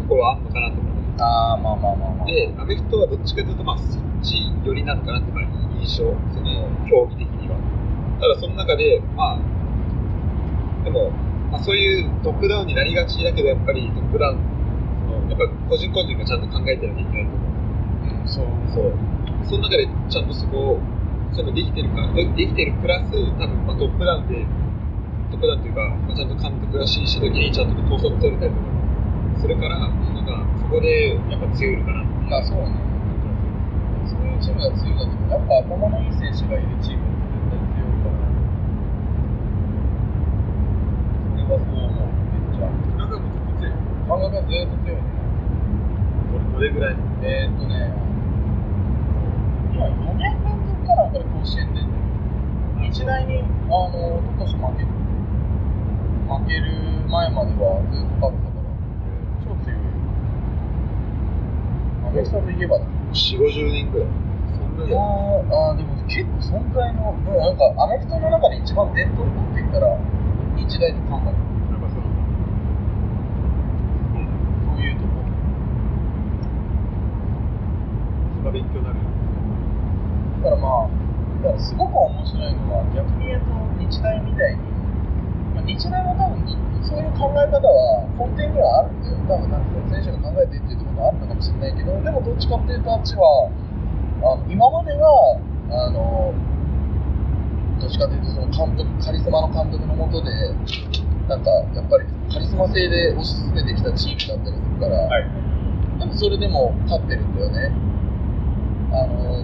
[0.08, 2.26] ころはあるのかなと思うああ、まあまあまあまあ。
[2.26, 5.44] でアメフトはどっちかというとまあそっち寄りなのかなってまあ
[5.82, 7.58] 印象その競技的には
[8.22, 9.40] ただその中で、まあ、
[10.84, 11.10] でも、
[11.50, 14.38] まあ、そういうトップダウンになりがちだけど、やっぱりトップダウン、
[15.32, 17.52] やっぱ個人個人がちゃんと考えてなきゃいけないと思う。
[18.22, 18.46] うん、そう。
[18.76, 18.92] そう。
[19.48, 20.80] その中でちゃんとそこを、
[21.34, 24.46] そのできてるか、でできてるプラス、多分、まあ、トップダウンで、
[25.32, 28.68] トップダウンっていうか、まあ、ちゃんと監督が指示した時にちゃんと統率されたりとか
[29.40, 32.76] するから、なんか、そこでやっぱ強いのかなまあそうね。
[34.12, 38.28] そういうチームが強いんだけど、やっぱ頭のいい選手がいるチームって絶対強いから。
[41.32, 42.68] それはそう思う、めっちゃ。
[43.00, 43.74] なんかもうちょっと強い。
[44.08, 45.11] 感覚がずっと強いね。
[46.62, 47.90] どれぐらいえー、っとね、
[49.74, 51.90] 今4年連続かなんかで甲子園出てる。
[52.86, 54.94] 日大に、あの、一昨年負ける。
[56.30, 56.70] 負ける
[57.10, 58.70] 前まではずっと勝ってたから、
[59.42, 59.90] 超強いよ。
[62.06, 62.86] アメフトで言えばだ。
[63.10, 64.08] 4、50年ぐらい。
[64.54, 69.98] そんないやーあーでも結構そんくらいの、もうなんかアメフトの中で一番伝統校って言ったら、
[70.62, 71.34] 日大と関西、
[71.74, 72.06] やっぱその、
[74.14, 75.22] そういうとこ。
[78.41, 79.00] それが勉強になる。
[80.44, 80.90] だからまあ、
[81.42, 83.48] だからすごく面白いのは、逆に言うと
[83.80, 84.62] 日大みたいに、
[85.56, 86.44] まあ、日大も多分
[86.84, 89.16] そういう考え方は根底にはあるんだよ。
[89.30, 93.50] 多分なんか選手が考えてっていうところもあるのかもしれないけど、でもどっちかっていうとあっちは、
[94.22, 95.40] あの今までは、
[95.72, 96.34] あの、
[97.80, 100.30] どっちかというとその監督、カリスマの監督のもとで、
[101.30, 105.30] なんかやっぱりカリスマ性で推し進めてきたチームだったりするから、はい。
[106.00, 107.91] でもそれでも勝ってるんだよね。
[108.92, 109.40] あの、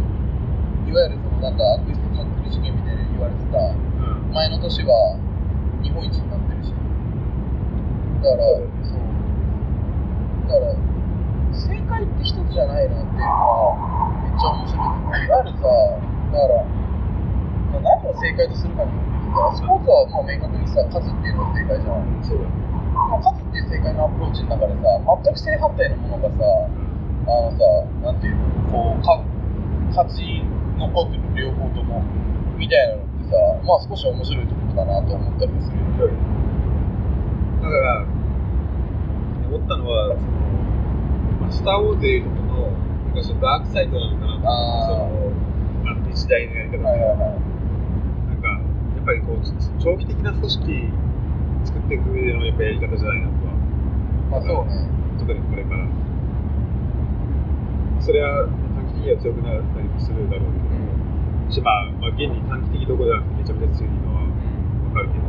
[0.88, 4.32] いわゆるそのなんか悪質タックル事件みたいに言われてた、うん。
[4.34, 5.16] 前の年は
[5.82, 6.74] 日本一になってるし。
[8.24, 8.44] だから、
[8.84, 9.08] そう。
[10.48, 10.76] だから、
[11.56, 13.76] 正解って一つじゃないなっていうのは、
[14.24, 15.26] めっちゃ面白い。
[15.26, 16.68] いわゆるさ、だから、
[17.72, 22.04] まあ何を正解とするかによってさ、スポーツはもう明確にさ、勝つっていうのが正解じゃん。
[22.20, 22.52] そうだ。
[23.08, 26.44] まあ、勝つっていう正解のアプローチの中でさ、全く正反対のものがさ、
[27.28, 27.64] あのさ、
[28.04, 29.24] なんていうの、こう、か
[29.90, 30.44] 勝ち
[30.78, 32.04] 残ってる両方とも、
[32.58, 36.10] みたいなのってさ、まあ少し面白いところだなと思ったりするよ。
[37.62, 38.06] だから、
[39.48, 40.32] 思ったのは、その、
[41.42, 42.72] まあ、スター・ウォーズでいうとこの、
[43.08, 45.32] なんかそのダークサイドなのかなとその、
[45.84, 47.20] まあ、時代のやり方はいはいはい。
[48.30, 48.60] なんか、や
[49.02, 49.40] っぱりこう、
[49.80, 50.92] 長期的な組織
[51.66, 53.54] 作っていく上でのやっぱやり方じゃないなとは、
[54.32, 54.88] まあそうね。
[55.20, 55.88] 特にこれから。
[58.00, 58.48] それは
[59.08, 65.24] には強くなったりもするだろうけど、しまあ、まあ、現に短期的どころじゃなくてめちゃめちゃ強いのはわかるけど。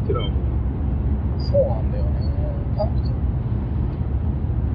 [0.00, 0.40] っていうのは思う。
[1.44, 2.24] そうなんだよね。
[2.72, 3.12] 短期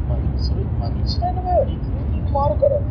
[0.05, 2.85] まあでもそれ、まあ日大の場合はリクルーティングもあるからね。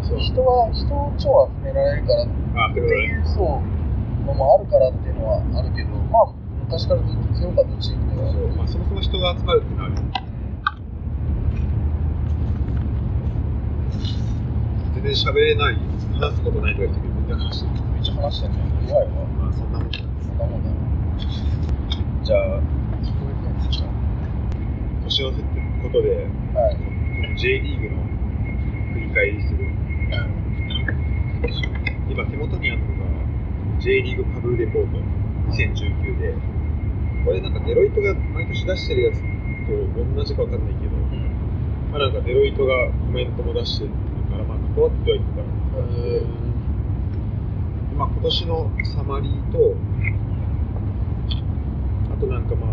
[0.00, 6.32] そう人は、人を超集められるからっていうそう、のもあるからっていうのはあるけど、まあ
[6.64, 10.29] 昔からずっと強かったチームではまあ、そもそも人が集まるっていうのはあるよ
[15.02, 15.76] 全然喋れない、
[16.20, 17.72] 話すことないとか言って全然話してる。
[17.88, 18.60] めっちゃ話してるね。
[18.86, 19.12] 弱いわ。
[19.40, 19.96] まあ、そんなもんだ。
[19.96, 20.76] そんなもんだな。
[22.22, 22.60] じゃあ、
[23.00, 23.88] 聞こえてるんですか？
[25.04, 26.76] 年の瀬ってことで、はい。
[26.76, 26.84] こ
[27.32, 28.04] の J リーグの
[28.92, 29.72] 振り返りする。
[32.10, 32.92] 今手元にあるのが
[33.80, 34.98] J リーグパブレポート
[35.48, 36.34] 2019で、
[37.24, 39.24] これなんかデロイトが毎年出してるやつと
[40.14, 40.92] 同じかわかんないけど、
[41.90, 43.90] まあなんかデロイトがコメントも出してる
[44.74, 45.46] から、まあ関わってはいるから、
[45.94, 46.22] え
[47.96, 49.76] まあ今年のサマリーと、
[52.12, 52.70] あとなんかまあ、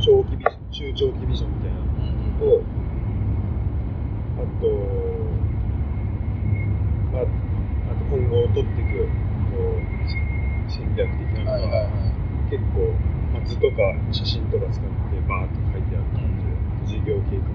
[0.00, 1.84] 長期ビジョン、中長期ビジョンみたいなの
[2.40, 2.62] と、
[4.38, 4.66] あと、
[7.12, 9.08] まあ、あと今後取っていく
[9.52, 12.12] こうせ戦略的なのが。
[12.52, 12.92] 結構、
[13.32, 13.76] まあ、図とか
[14.12, 14.86] 写真とか使って
[15.26, 16.28] バーッと書いてある感
[16.84, 17.48] じで、事業計画、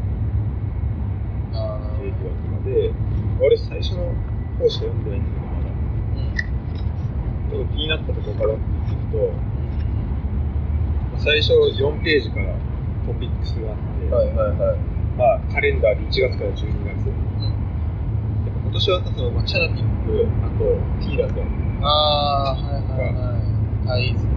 [2.11, 2.93] あー経営計画とかで、
[3.41, 4.13] 俺最初の
[4.59, 5.69] 方しか読んでないんだけど、まだ。
[7.49, 9.17] ちょっと気になったところから聞くと、
[11.11, 12.53] まあ最初4ページから
[13.07, 14.79] トピックスがあって、はいはいはい。
[15.17, 17.05] まあ、カレンダーで1月から12月。
[17.05, 17.11] で
[18.61, 20.65] 今年はさ、その、まあ、チャナティック、あと、
[21.01, 21.41] ティーラと、
[21.81, 23.39] ああ、はいはいは
[23.83, 23.87] い。
[23.87, 24.27] タイズ。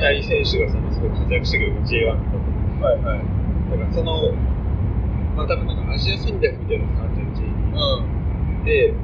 [0.00, 2.38] タイ選手がさ、すごい活躍したけど、J1 と
[2.82, 2.86] か。
[2.86, 3.18] はいはい。
[3.70, 4.34] だからその、
[5.36, 7.50] まあ多分なんかアジア戦略みたいなのがあったんじゃん、う
[8.62, 8.64] ん。
[8.64, 8.94] で、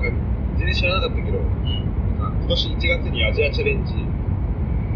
[0.00, 0.10] なんか
[0.58, 1.44] 全然知らなかったけど、うん。
[2.18, 3.94] なんか今年1月にアジアチャレンジ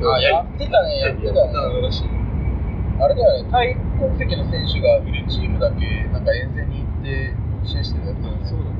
[0.03, 1.41] あ、やってたね、やってたね。
[1.83, 2.09] らしい。
[3.01, 8.45] あれだよね、タイ国籍の選手がいるチームだけ、なんか遠征に行って、試合してるやつだよね。
[8.45, 8.71] そうなの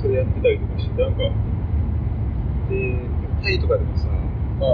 [0.00, 1.18] それやってたりとかしてなんか
[2.70, 2.96] で
[3.42, 4.12] タイとかでもさみ
[4.56, 4.70] んなあ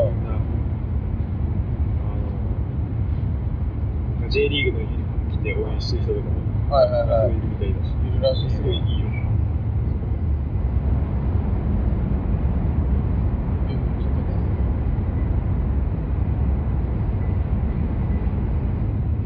[4.26, 7.30] の J リーグのユニフォーム着て応援してる人とかもはいはいはい。
[7.30, 9.22] いるみたいだしいるらしいすごいいいよね。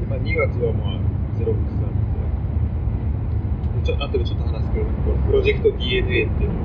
[0.01, 0.99] でまあ、2月はまあ
[1.39, 2.11] ゼロフスなんで。
[3.81, 6.63] でちょ後でちょっと話すけどこのプロジェクト DNA っていうのを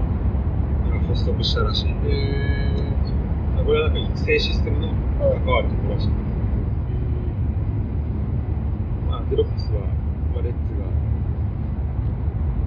[0.92, 2.14] なんか発足したらしいんで、へ
[3.64, 6.10] これはなんか育成システムの関わるところらしい、
[9.10, 9.80] まあ、ゼロフスは、
[10.34, 10.86] まあ、レッツが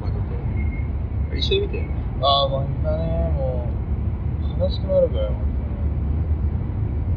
[0.07, 0.19] 負け
[1.33, 1.87] て一緒に見て
[2.21, 3.71] ああ、まあみんなね、も
[4.59, 5.49] う、悲しくなるぐらい、本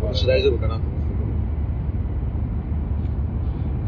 [0.01, 1.01] 今年大丈夫かなと思って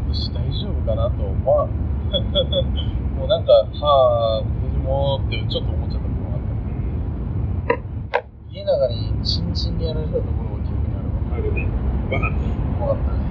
[0.08, 0.14] 当に。
[0.14, 1.70] 私大丈夫かなと思わん。
[3.18, 8.24] もうなんか、はあ、今年もってちょっと思っちゃった部分があった。
[8.52, 11.36] 家の中にチンチンにやられたところが記憶にあるわ。
[11.36, 11.68] あるね
[12.10, 12.34] バカン
[12.78, 13.23] 怖かったね。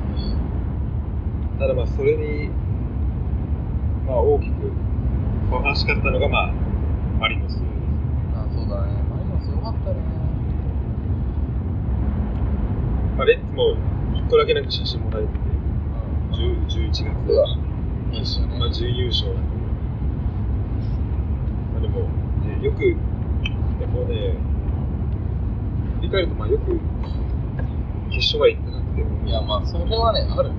[1.64, 2.50] ただまあそれに
[4.06, 4.70] まあ大きく
[5.50, 6.52] 悲しかったのがまあ
[7.22, 7.58] マリノス
[8.36, 8.92] あそうだね。
[9.04, 9.96] マリノスよかったね。
[13.16, 13.78] まあ、レッツも
[14.14, 15.40] 1個だけなんか写真もらえてて、
[16.34, 17.48] 10 11月うわ
[18.12, 18.60] いいっすよね。
[18.60, 19.48] まあ、準優勝だ、ま
[21.78, 22.10] あ、でも、
[22.44, 22.80] ね、よく、
[23.80, 24.36] でもね、
[25.96, 26.78] 振り返ると、まあ、よく
[28.12, 28.82] 決勝まで行ったなっ
[29.24, 29.30] て。
[29.30, 30.52] いや、まあ、それはね、ある。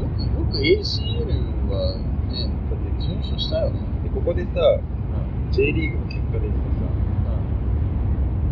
[0.00, 1.98] よく、よく ACL は
[2.32, 3.80] ね、だって準優勝したよね。
[4.04, 5.52] でここでさ、うん。
[5.52, 6.88] J リーグの結果で言ってさ、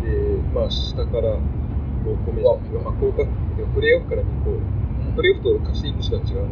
[0.05, 0.09] で、
[0.53, 2.51] まあ、下から5個目ま
[2.89, 3.27] あ、降格、
[3.73, 5.15] プレーオフから2個、うん。
[5.15, 6.43] プレーオフと勝ちしか違うねじゃん。
[6.43, 6.45] う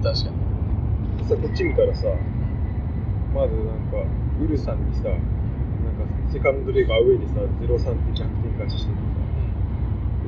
[0.00, 0.44] ん、確かに。
[1.24, 2.08] さこっち見たらさ
[3.32, 3.96] まずなんか
[4.38, 5.24] ウルさんにさなんか
[6.30, 9.24] セカンドレーグアウェイでさ0-3って逆転勝ちしててさ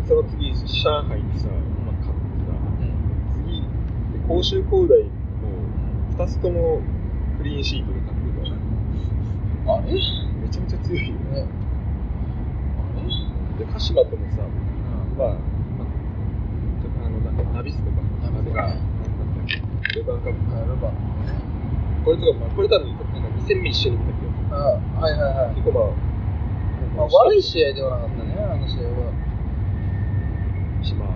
[0.00, 1.48] でその次上海にさ、
[1.84, 2.96] まあ、勝ってさうん。
[3.44, 5.02] 次で甲州工大も
[6.18, 6.80] 2つとも
[7.38, 8.48] クリーンシートで勝ってるか
[9.70, 9.92] らあれ？
[9.94, 10.00] ね。
[10.42, 11.42] めちゃめちゃ強いよあれ
[13.64, 14.44] で鹿島ともさう
[15.14, 15.18] ん。
[15.18, 15.36] まあ、まあ、
[16.82, 17.96] ちょあのなナビスとか
[18.30, 18.78] ナビスがなんだ
[19.42, 19.62] っけ
[19.98, 20.92] レバンカップやれば。
[22.04, 23.04] これとか、まあ、これ多分なんか
[23.40, 24.18] 2戦目一緒に見たけ
[24.50, 24.58] どあ
[25.00, 25.54] はいはいはい。
[25.56, 25.82] 結構まあ
[26.96, 29.12] まあ、悪い試合ではなかったね、あの試合は。
[30.82, 31.14] しまあ、ま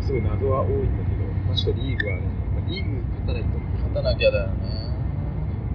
[0.00, 1.07] あ、すごい謎は多いんだけど、まあ、
[1.58, 2.22] ちょっとリーグはね、
[2.54, 3.48] まあ、リーグ勝たないと。
[3.82, 4.88] 勝たなきゃだよね。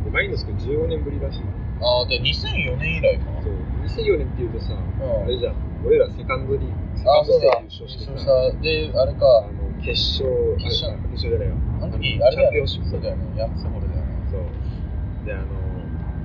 [0.05, 1.41] でマリノス君15年ぶりらしい。
[1.81, 3.41] ああ、で2004年以来かな。
[3.43, 8.51] そう、2004年っていうとさ、んあれじゃん、俺らセカンドリーグ、セカあンドステーそうだジ優勝してさ。
[8.61, 9.91] で、あれあか、の決
[10.23, 11.55] 勝、決勝あ決勝じゃないよ。
[11.81, 12.47] あの時、のあれだよね。
[12.47, 13.25] チャンピオンシップそうだよね。
[13.35, 14.07] ヤッツホールだよね。
[14.31, 15.25] そう。
[15.25, 15.45] で、あの、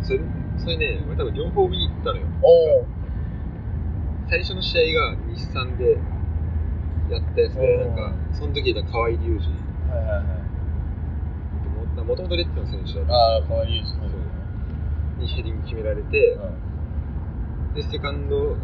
[0.02, 0.20] それ
[0.58, 2.26] それね、俺多分両方見に行ったのよ。
[4.30, 5.96] 最初の試合が日産で
[7.08, 9.32] やったやつで、なんか、その時いた河合隆二、
[9.90, 10.24] はいはいはい。
[11.98, 13.14] ももともとレッツの選手だった。
[13.14, 14.08] ああ、かわいいですね。
[15.18, 16.38] にヘディング決められて、
[17.72, 18.56] うで、セカンド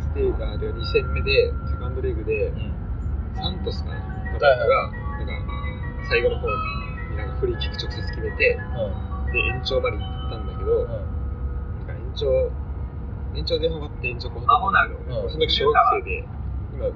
[0.00, 2.52] ステーガーで2戦目で、セカンドレグで。
[3.34, 3.96] サントスかな？
[3.96, 4.92] はいが、
[5.24, 5.52] なんか、
[6.08, 6.46] 最後の方
[7.10, 8.58] になんかフリーキック直接決めて、
[9.32, 10.88] で、延長まで行ったんだけど、うん。
[10.88, 12.52] なんか延長、
[13.34, 16.28] 延長前半終わって延長後半だったんだけど、うんその時小学生で、
[16.74, 16.86] 今、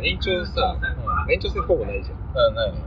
[0.00, 0.76] 延長さ、
[1.28, 2.18] 延長戦ほぼないじゃん。
[2.48, 2.54] うん。
[2.54, 2.78] ないね。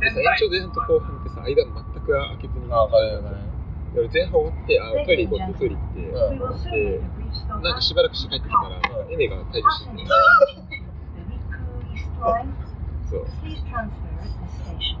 [0.00, 3.50] で、さ延長前半と後半ってさ、間全く開けずに、ああ、かわいいね。
[4.12, 12.52] 前半終わって、あ、トイレ行こうってトイレ行って、うん We will soon reach the なんかしばらくして帰ってきたら、うんエメが退場してて、passenger the Riku East Line.
[13.10, 13.26] そう。
[13.42, 14.98] Please transfer at this station.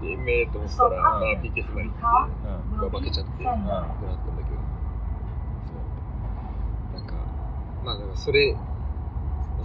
[0.00, 1.94] で、エメと思ったら、まあ、PK スまで行っ
[2.80, 4.56] て、う負けちゃって、ってな.ったんだけど、
[5.68, 5.76] そ
[6.94, 6.96] う。
[6.96, 7.14] なんか、
[7.84, 8.56] まあ、だからそれ、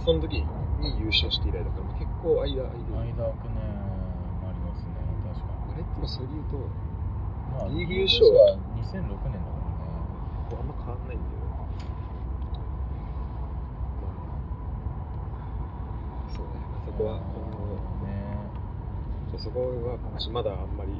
[0.04, 0.44] その時
[0.80, 3.60] に優勝して以来だから、まあ、結構間、間、間空くね。
[4.44, 4.92] ありますね。
[5.34, 6.62] 確かまあレッツもそれで言うと、に。
[7.52, 9.66] まあリーグ優勝は2006年だから
[10.50, 11.42] こうあんま変わんないんだよ。
[14.02, 14.06] ま
[16.26, 17.22] あ、そうね、あそこは、ね。
[19.32, 19.98] 今後、そこは
[20.30, 20.92] まだあんまり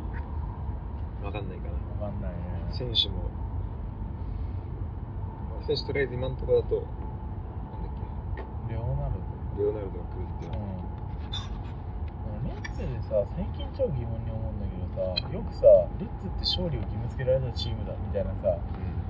[1.22, 2.06] わかんないかな。
[2.06, 2.38] わかんないね。
[2.72, 3.30] 選手も、
[5.50, 6.86] まあ選手とりあえず今のところだと、
[8.68, 9.18] レオナル
[9.56, 10.58] け、レオナルドが来るっていうド。
[10.58, 10.70] のは、
[12.26, 12.48] うん。
[12.48, 15.66] レッツでさ、最近超疑問に思うんだけどさ、よくさ、
[15.98, 18.58] レッツって勝利を義務付けられたチームだみたいなさ、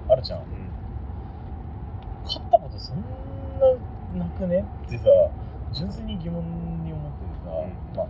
[0.08, 0.40] あるじゃん。
[0.40, 0.46] うん
[2.26, 2.98] 勝ったことそん
[4.18, 5.04] ななくねってさ、
[5.72, 6.42] 純粋に疑問
[6.84, 8.06] に思っててさ、うんまあ、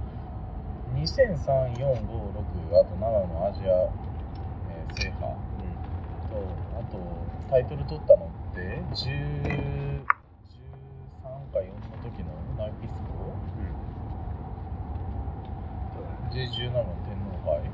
[0.97, 5.37] 2003、4、5、6、あと7のアジア、えー制覇
[7.51, 10.03] タイトル取ったのって10
[11.57, 13.33] 13か4の時のナイキスコ
[16.35, 17.65] で17の天皇杯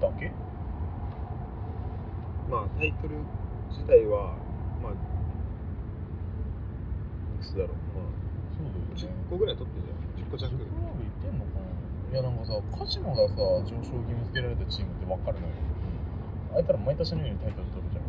[0.00, 0.32] だけ？
[2.50, 3.14] まあタイトル
[3.70, 4.34] 自体は
[4.82, 4.96] まあい
[7.38, 7.70] くつだろう？
[7.70, 8.02] ま
[8.58, 9.06] そうだよあね。
[9.06, 10.26] 10個ぐらい取ってるじゃん。
[10.26, 10.50] 10個弱。
[10.50, 11.70] 10個までいってんのかな？
[12.10, 15.54] いやなんかさ鹿島がさ上昇義務付けられたチームって分かるのよ。
[16.56, 18.04] あいつら毎年のようにタイトル取るじゃん。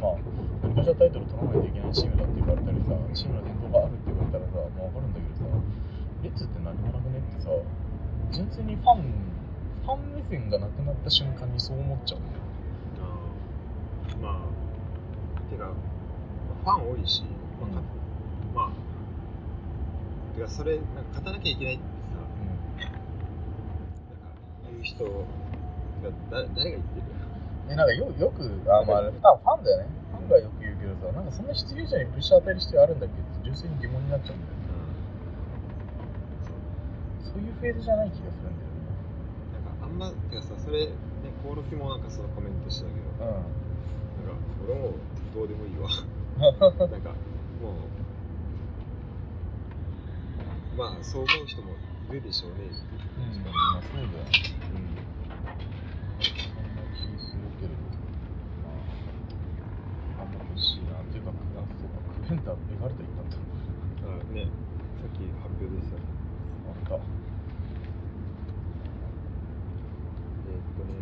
[0.00, 0.18] まあ
[0.76, 5.48] 何かしらタイトル取らないといけないチームだって言われたりさチームの伝統があるって言われたらさまあ分かるんだけどさ
[6.22, 7.48] レッツって何もなくねってさ
[8.30, 9.02] 純粋にファン
[9.86, 12.42] ファン目線がなくなった瞬間にそう思っちゃうんだよ。
[13.00, 14.52] あーまあ
[15.48, 15.72] てかま
[16.74, 17.22] あファン多いし
[17.56, 17.80] まあ、か
[18.54, 23.00] まあてかそれなんか勝たなきゃいけないってさなんか
[24.70, 25.10] 言う人が
[26.30, 27.06] 誰誰が言ってる？
[27.70, 29.86] えなんかよよくあまあファンだよね。
[30.10, 30.55] ファンがよく
[31.06, 34.56] さなんかそんな必要以上にプレッシャー与える必要あるんだっけって純粋に疑問になっちゃうんだよね。
[36.42, 36.50] そ
[37.38, 37.42] う。
[37.42, 38.62] いうフェーズじゃない気がするんだよね。
[39.52, 40.92] なんかあんまてかさそれね
[41.42, 42.96] コオロキもなんかそのコメントしたけど。
[43.24, 43.48] なんか
[44.66, 44.92] 俺も
[45.34, 45.88] どうでもいいわ。
[46.40, 46.54] なん
[47.00, 47.14] か
[47.62, 47.74] も
[50.74, 51.72] うまあそう思う人も
[52.10, 52.56] いるでしょうね。
[52.56, 52.72] っていう
[53.16, 54.08] うん、感じかまあそうだよ。
[54.08, 54.14] ね
[54.60, 54.74] そん
[56.76, 57.74] な気するけれど
[58.64, 58.68] ま
[60.20, 61.32] ああんま欲しいなっていうかあ
[61.78, 61.94] そうか
[62.26, 63.36] クレンダーベガルタ行ったんだ
[64.12, 64.48] あねさ
[65.06, 66.02] っき発表でしたね
[66.68, 70.92] あったえーっとね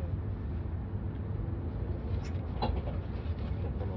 [2.60, 2.66] こ
[3.86, 3.90] の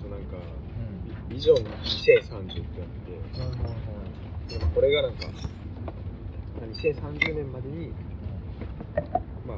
[0.00, 0.40] そうなんかう
[0.80, 1.64] んビビジョン
[2.20, 2.82] 2030って。
[2.82, 5.26] あってでもこれがなんか
[6.60, 7.92] 2030年までに
[9.46, 9.56] まあ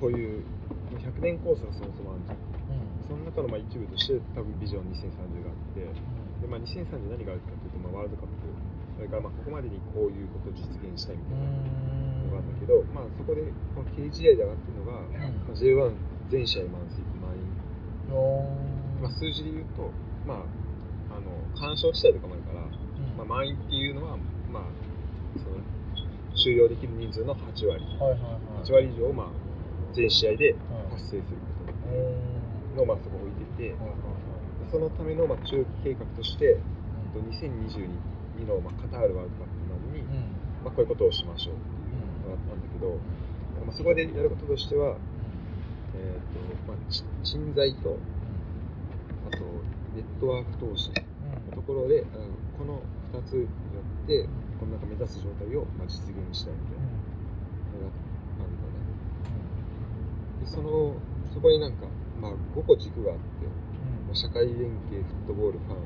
[0.00, 0.44] こういう
[0.94, 2.36] 100年コースがそもそもあるじゃん。
[2.36, 3.08] うん。
[3.08, 5.80] その中のまあ一部として多分ビジョン2030があって。
[6.40, 8.46] で、まあ、2030何があるかというと、まあ、ワールドカップ。
[8.96, 11.88] それからまあここまでにこういうことを実現したいみたいな。
[12.28, 13.42] のがあるんだけど、まあ、そこで
[13.74, 15.92] この KGI で上がってるのが、まあ、J1
[16.30, 19.90] 全試合満席満員、まあ、数字で言うと、
[20.26, 20.38] まあ、
[21.18, 22.60] あの干渉地帯とかもあるから、
[23.16, 24.16] まあ、満員っていうのは、
[24.52, 24.62] まあ、
[25.34, 25.58] その
[26.34, 27.82] 収容できる人数の8割。
[27.98, 28.64] はいはいはい。
[28.64, 29.26] 8割以上を、まあ、
[29.92, 30.58] 全試合でうん。
[30.94, 31.22] 達成する
[31.66, 34.70] ことうんの、まあ、そこを置いてて、はいはいはい。
[34.70, 36.60] そのための、まあ、中期計画として、
[37.12, 40.30] と2022の、まあ、カタールワールドカップまでに、うん。
[40.62, 42.94] まあ、こういうことをしましょうっていうのがあったんだけど、
[43.66, 44.96] まあ、そこでやることとしては、
[45.96, 47.98] えーとまあ、ち人材と
[49.26, 49.38] あと
[49.96, 50.90] ネットワーク投資。
[50.90, 51.07] の
[51.58, 52.78] ところで、あのこの
[53.18, 53.48] 2つによ
[54.04, 54.28] って
[54.60, 57.08] このなんか目指す状態を、まあ、実現したいみたいな。
[57.78, 57.94] のが
[58.40, 58.86] あるんだね。
[60.40, 60.94] でその
[61.32, 61.86] そこになんか、
[62.20, 63.46] まあ、5個軸があって、
[64.06, 65.78] まあ、社会連携フットボールファン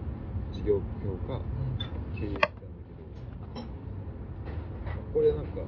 [0.52, 1.40] 事業強化
[2.14, 2.76] 経営ってあるん
[4.86, 5.60] だけどこれなんか、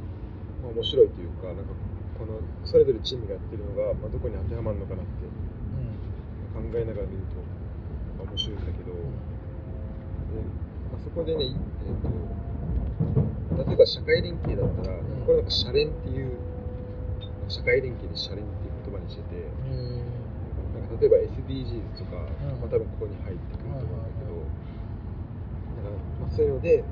[0.62, 1.62] まあ、面白いというかなんか
[2.18, 5.26] このそれぞれチームがやってるのが、まあ、どこに当てはまるのかなって
[6.54, 7.42] 考えながら見ると、
[8.16, 9.03] まあ、面白いんだけど、で
[10.40, 11.54] まあ、そこでね、えー、
[13.56, 16.36] と例えば社会連携だったら、これなんか社連っていう
[17.48, 19.34] 社会連携で社連っていう言葉にしてて
[20.74, 22.18] なんか例えば SDGs とか、ん。
[22.60, 24.34] まあ、多分ここに入ってくると思うんだけど、
[25.78, 26.88] なんかまあ、そういうのであの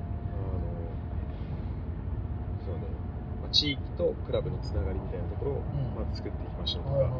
[2.62, 2.86] そうね、
[3.42, 5.62] まあ、地域とクラブのつながりみたいなところを、うん。
[5.98, 7.10] まず作っていきましょうとか、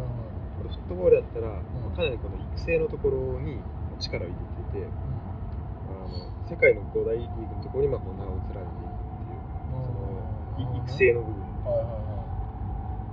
[0.62, 1.60] フットボールだったら、ま
[1.92, 3.58] あかなりこの育成のところに
[3.98, 4.34] 力を入
[4.72, 4.92] れてて、
[6.52, 10.20] 世界の5大リーグのところにまあこう名を連ねていくっていう、その
[10.60, 11.40] い育成の部分。
[11.64, 12.28] はいはいはい。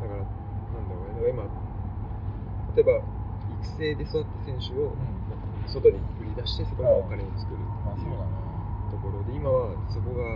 [0.04, 1.48] だから、なんだろうね、今、
[2.76, 4.92] 例えば育成で育った選手を
[5.72, 8.12] 外に売り出して、そこからお金を作るまあそう
[8.92, 10.36] ところで、今はそこが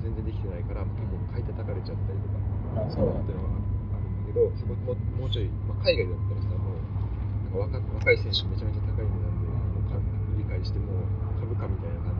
[0.00, 2.40] 全然できてないから、結構買い叩かれちゃったりとか、
[2.72, 3.52] まあそういうのが
[3.92, 11.04] あるんだけど、そこももうちょい、まあ、海外だったらさ、もうなんか若若い選手めちゃめちゃ高い値段で、もうか売り買いして、もう
[11.36, 12.16] 株価みたいな感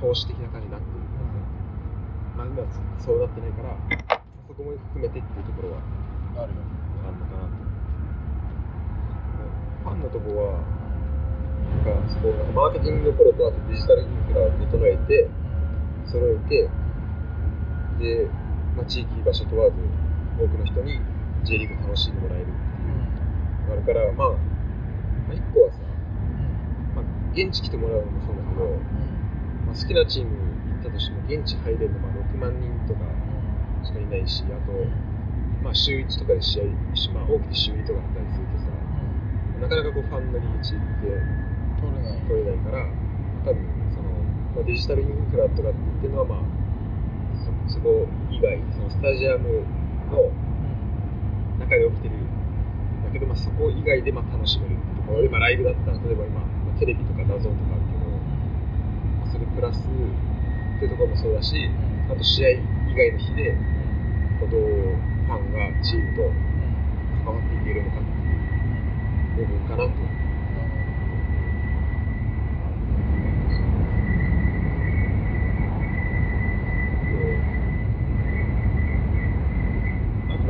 [0.00, 1.38] 投資的な感じになってるからさ、
[2.36, 3.76] まあ、今はそうなってないから、
[4.48, 5.80] そこも含めてっていうところは
[6.36, 6.60] あるよ
[7.04, 7.64] あるのかなと。
[9.84, 10.60] ファンのとこは、
[11.84, 15.28] なんかそこなんかマーケティングの頃とあとデジタルインフラを整えて、
[16.06, 16.68] 揃えて、
[18.00, 18.28] で、
[18.76, 19.76] まあ、地域、場所問わず、
[20.38, 21.00] 多くの人に
[21.44, 24.34] J リーグ楽しんでもらえるっていうあるから、まあ、ま
[25.30, 25.63] あ、一個
[27.34, 28.78] 現地来てもらうのもそうだけど、
[29.66, 30.38] まあ、好きなチーム
[30.78, 33.00] 行ったとしても、現地入れるのまあ6万人とか
[33.82, 34.72] しかいないし、あと、
[35.62, 36.64] まあ、週1とかで試合、
[37.12, 38.70] まあ、多くて週2とかだったりするとさ、
[39.60, 41.10] なかなかこうファンの入り口って
[41.82, 42.22] 取れない。
[42.22, 42.86] 取れないから、
[43.44, 44.10] 多分その、
[44.54, 46.38] まあ、デジタルインフラとかっていうのは、まあ、
[47.66, 49.66] そそこ以外、そのスタジアム
[50.10, 50.30] の
[51.58, 52.14] 中で起きてる。
[53.04, 56.53] だけど、まあ、そこ以外でまあ楽しめるっていうところで、まあ、ライブだったら例えば今、まあ
[56.84, 58.04] テレビとか画像とかあるけど、
[59.16, 59.82] まあ、それプラスっ
[60.78, 61.70] ていうところもそうだし
[62.10, 62.60] あと試合以
[62.94, 63.56] 外の日で
[64.38, 66.28] こうどうファンがチームと
[67.24, 69.90] 関わっていけるのかっていう部分かなと。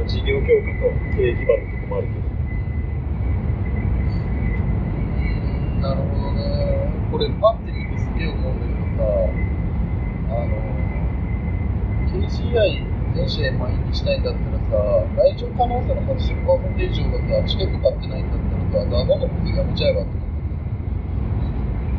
[0.06, 2.33] 事業強化と経営基盤のとこもあるけど、
[5.84, 6.88] なるほどね。
[7.12, 9.04] これ、パッて見てすげえ思うんだけどさ、
[10.32, 10.56] あの、
[12.08, 18.40] KCI 全試合満員にしたいんだったらさ、来場可能性の80%以上がさ、チケット買ってないんだっ
[18.72, 20.24] たらさ、 DAZN のことやめちゃえばって思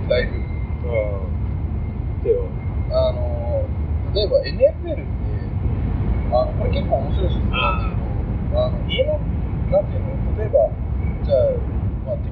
[0.08, 0.10] う。
[0.10, 0.42] ライブ。
[0.90, 1.30] ああ、
[2.26, 2.42] では、
[2.90, 3.70] あの、
[4.16, 5.06] 例えば NFL って、
[6.34, 8.02] あのこれ結構面白いシステムなんだけ
[8.52, 9.20] ど、あの家の、
[9.70, 10.10] なんていうの、
[10.42, 10.74] 例えば、
[11.24, 11.75] じゃあ、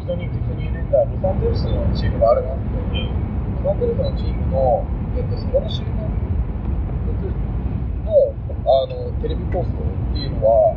[0.04, 2.84] まあ、適当に適当に言うねんだロサンゼルスのチームがありますけど、
[3.64, 4.86] ロサンゼルスのチームの、
[5.16, 6.12] えっと、そこの周辺
[8.04, 8.36] の
[8.66, 9.74] あのテレビ放送っ
[10.14, 10.76] ていうのは、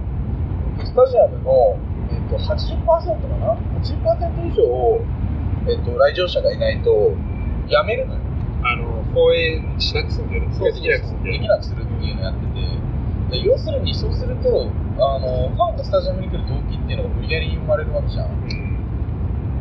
[0.79, 1.77] えっとスタジアムの、
[2.11, 5.01] えっと、80%かな ?80% 以上、
[5.67, 7.15] えっと、来場者がいないと、
[7.69, 8.21] やめるのよ。
[8.63, 10.55] あの、放映しなくすんだよね。
[10.55, 11.39] そうできなくすんだよね。
[11.39, 12.77] できなくするっていうのをやってて、
[13.31, 18.66] で要するにそうするとあの、ファンがスタジアムに来る動機っていうのが無理やり生まれるわけじゃん。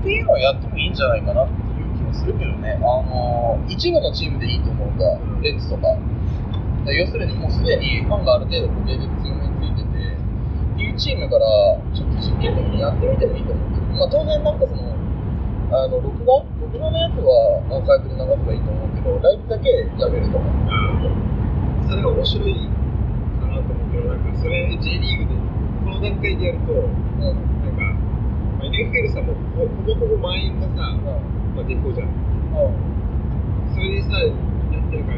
[0.06, 5.98] っていうのをやってもいいんじゃないかなっていう気もするけどね、あの一部のチームでいいと思うんだ、レッツとか。
[6.86, 11.50] で要するにもうすでにファンがある程度固定で強めについてて、っていうチームから
[11.90, 14.94] ちょっと実験的にやってみてもいいと思うけど、まあ、当然なんかその、
[15.74, 16.46] あの録画？
[16.62, 20.46] 録画のやつはアーカイブで流せばいいと思うけど、ライブだけやめるとか。
[20.46, 21.90] うん。
[21.90, 22.70] それが面白い
[23.42, 25.42] かなと思うけど、なんかそれ J リーグで
[25.82, 26.86] この段階でやると、う
[27.34, 27.55] ん
[28.76, 32.10] なんか、まあ、NFL さ、もうほほぼほぼ満員がさ、まあ、デフォじゃん。
[33.74, 35.18] それでさ、やってるから、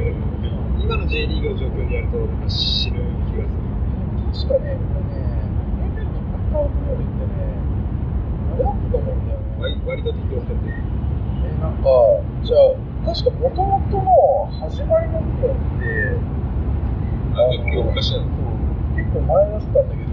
[0.81, 4.49] 今の J リーグの状況でやると、なんか死ぬ気がする。
[4.49, 5.21] 確かね、これね、
[5.77, 7.33] 年々にパッカークロールってね、
[8.53, 9.45] あれだったと思うんだよね。
[9.59, 10.73] 割割と適用されてる。
[11.45, 11.89] え、なんか、
[12.43, 16.17] じゃあ、確かもともとの始まりの部分って、
[17.37, 18.25] あ、結構昔なの。
[18.97, 20.09] 結構前だったんだけど、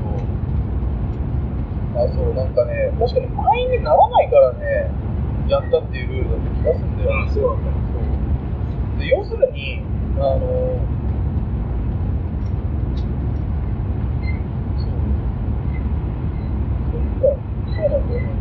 [1.97, 4.91] あ、そう、なんかね、確かに満員にならないからね、
[5.49, 7.11] やったっていうルールだった気がするんだよ。
[7.23, 8.99] あ、そうなんだ。
[8.99, 9.83] で要するに、
[10.17, 10.39] あの、
[14.79, 14.91] そう
[17.21, 18.35] そうなんだよね。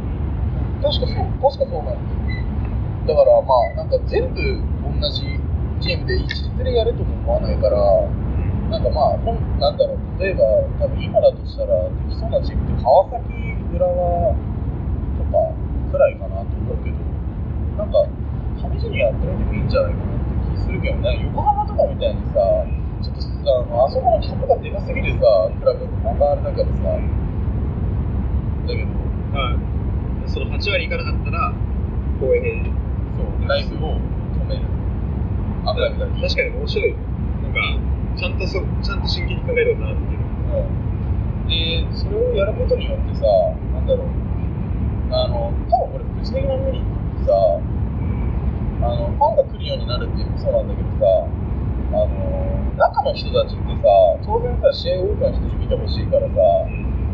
[0.81, 1.97] 確かそう、確かそうなんだよ。
[3.07, 4.61] だからまあ、なんか全部
[5.01, 5.39] 同じ
[5.81, 7.77] チームで一律でやるとも思わないから、
[8.69, 9.17] なんかまあ、
[9.59, 10.43] なんだろう、例えば、
[10.79, 13.42] 多分今だとしたら、できそうなチームって川崎、
[13.73, 14.35] 浦和
[15.17, 15.49] とか
[15.91, 16.97] くらいかなと思うけど、
[17.77, 18.05] なんか、
[18.69, 20.17] 上地にやってみてもいいんじゃないかなっ
[20.53, 22.65] て気するけどね、横浜とかみたいにさ、
[23.01, 26.83] ちょっとさ、あのあそこのキャップがでかすぎるさ、クラブってまたあれだからさ、
[28.63, 28.87] だけど、
[29.33, 29.57] まあ、
[30.27, 31.53] その8割いかなかったら、
[32.19, 32.63] 公営
[33.17, 34.61] そう、ライブを止める。
[35.65, 36.21] アプライブだけ。
[36.21, 36.95] 確かに面白い。
[37.41, 37.59] なんか、
[38.17, 40.19] ちゃんとそ、ちゃんと真剣に考えるよなっていう。
[40.77, 40.92] うん
[41.47, 43.25] で、それをやることによってさ、
[43.73, 44.07] なんだろう、
[45.11, 47.33] あの、多分これ、副次的なメリットってさ、
[48.83, 51.27] あの、ファンが来るようになるっていうのもそうなんだけどさ、
[51.93, 53.87] あの、中の人たちってさ、
[54.25, 56.33] 当然さ、試合を多くの人に見てほしいからさ、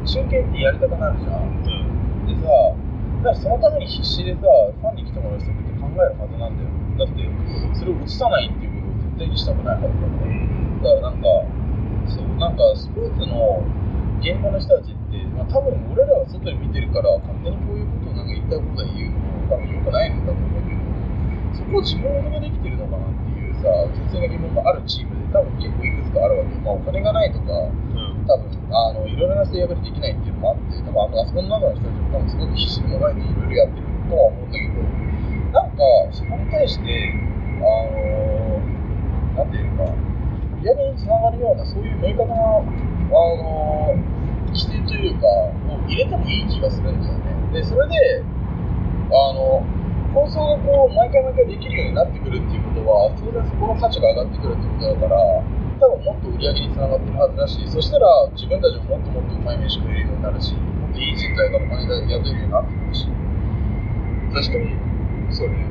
[0.05, 1.63] 中継ってやりたくなるじゃん。
[2.25, 2.47] でさ、
[3.21, 4.41] だからそのために必死でさ、
[4.80, 6.69] ファンに来てもらう人って考えるはずなんだよ。
[6.97, 7.27] だって、
[7.75, 10.39] それを映さないっていうことを絶対にしたくないはずだから。
[10.80, 11.27] だからなんか、
[12.07, 13.63] そう、なんかスポーツの
[14.20, 20.84] 現場の人たちって、まあ、多分俺らは外に見てるから、勝手にこういうことをなんか言いたいことは言うのも多分良くないんだと思うけど、
[21.55, 26.55] そこを自分ができてるのかなっていうさ、純粋な疑問があるチームで多分結構いくつかあるわけ。
[26.59, 27.72] まあお金がないとか、
[28.28, 34.84] 多分あのいろいろな制約でできないっていうのもあって、多分あのあそこの中の人たちも多分すごく必死にもがいていろいろやってるとは思うんだけど、
[35.55, 37.13] なんかそこに対して、
[37.59, 42.61] あのなんていうか、売り上げにつながるような、そういう明確な、あ
[43.16, 43.95] の
[44.53, 47.30] 規定というか、を入れてもいい気がするんだよね。
[47.53, 48.24] でそれで
[49.10, 49.66] あの
[50.14, 55.43] 放送がこう毎回毎回できるようになってくるっていうことは当然そこの価値が上がってくるってことだから
[55.80, 63.07] 多分もっと売り上げにつながってるはずだしそしたら自分たちももっともっとうまい飯食えるようになるしもっといい人材がお金が雇えるようになってくるし
[64.34, 64.78] 確かに
[65.34, 65.66] そうね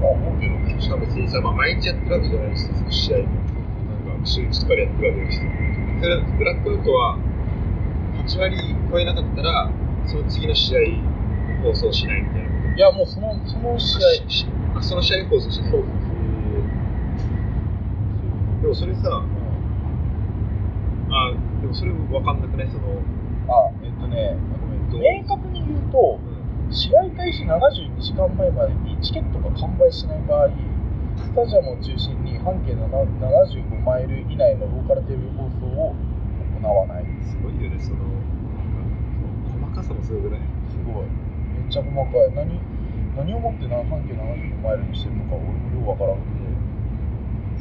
[0.00, 3.59] まあ思うけどねしかも別にさ、まあ、毎日やってるわけじゃないしさその試合なんか
[4.24, 5.42] 週1とかでやってるわけだしさ
[6.00, 7.18] それブラックアウトは
[8.26, 8.56] 8割
[8.90, 9.70] 超えなかったら
[10.06, 10.78] その次の試合
[11.62, 15.84] 放送しないみたいないやもうそのその試合しあその試合放送しないそう
[18.62, 19.00] でもそれさ
[21.12, 23.02] あでもそれ分かんなくないその、
[23.48, 24.36] あえっとね
[24.90, 26.20] ごめん明確に言うと
[26.70, 30.48] 試合開始72時間前までにチケットが完売しない場合
[31.22, 35.94] スタジアムを中心に半径7 75マイル以内のローカルテレビ放送を
[36.60, 37.04] 行わない。
[37.24, 37.98] すごいよねその
[39.60, 41.06] 細かさもすごくないすごい。
[41.06, 42.34] めっちゃ細かい。
[42.34, 42.60] 何
[43.16, 46.50] 何をもってな半径75マイルにしてるのか俺もよくわからんけど。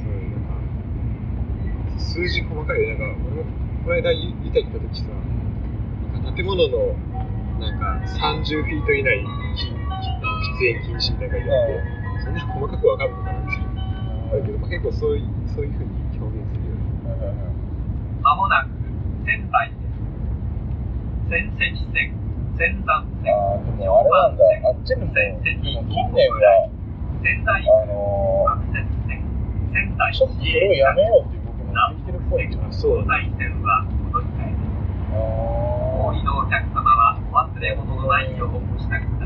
[0.01, 2.82] そうなんか数字細かい。
[2.82, 3.51] よなんか俺も
[3.84, 4.80] この間ユユタ行った。
[4.80, 5.07] 時さ
[6.36, 6.95] 建物の
[7.60, 9.26] なんか30フィート以内
[9.57, 9.78] 禁喫
[10.60, 13.51] 煙禁止みたいなの書いてあってそんな細かく分かるのかなって
[14.32, 15.89] あるけど、まあ、結構そういうそういうふうに
[16.20, 17.59] 表現するよねはいはいはい
[18.22, 18.70] まもなく
[19.26, 19.99] 仙台です。
[21.30, 22.11] 仙石線、
[22.57, 23.78] 仙山線、あー。
[23.78, 26.70] でもあれなんだあっちにもでも近年は
[27.24, 29.22] 仙台あのアクセス線、
[29.72, 34.65] 仙台ー、ちょっとそれをやめようっていう動きも出てきてるっぽいけどあそう東西線は戻り換えです。
[35.13, 35.22] あ
[36.09, 39.18] お客様はお忘れ物のないようお支度く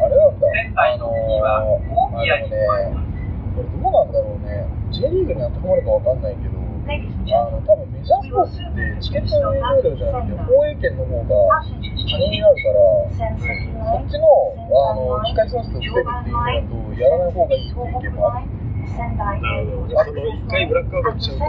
[0.00, 0.46] あれなんだ。
[0.52, 3.16] 仙台の次は大宮に参ります。
[3.56, 4.66] これどうなんだろうね。
[4.92, 12.78] J リーグに当てはまるかわかんないけどあの多分メジャースポーツってチケットの入場料じゃなくて放映権の方が passengers 金になるから
[13.10, 14.30] そっちの
[14.70, 18.46] あの機械損失を防ぐっていうのだとやらない方がいいっていう意見もある。
[18.46, 19.98] なるほど。
[19.98, 21.44] その1回ブラックアウトしちゃうと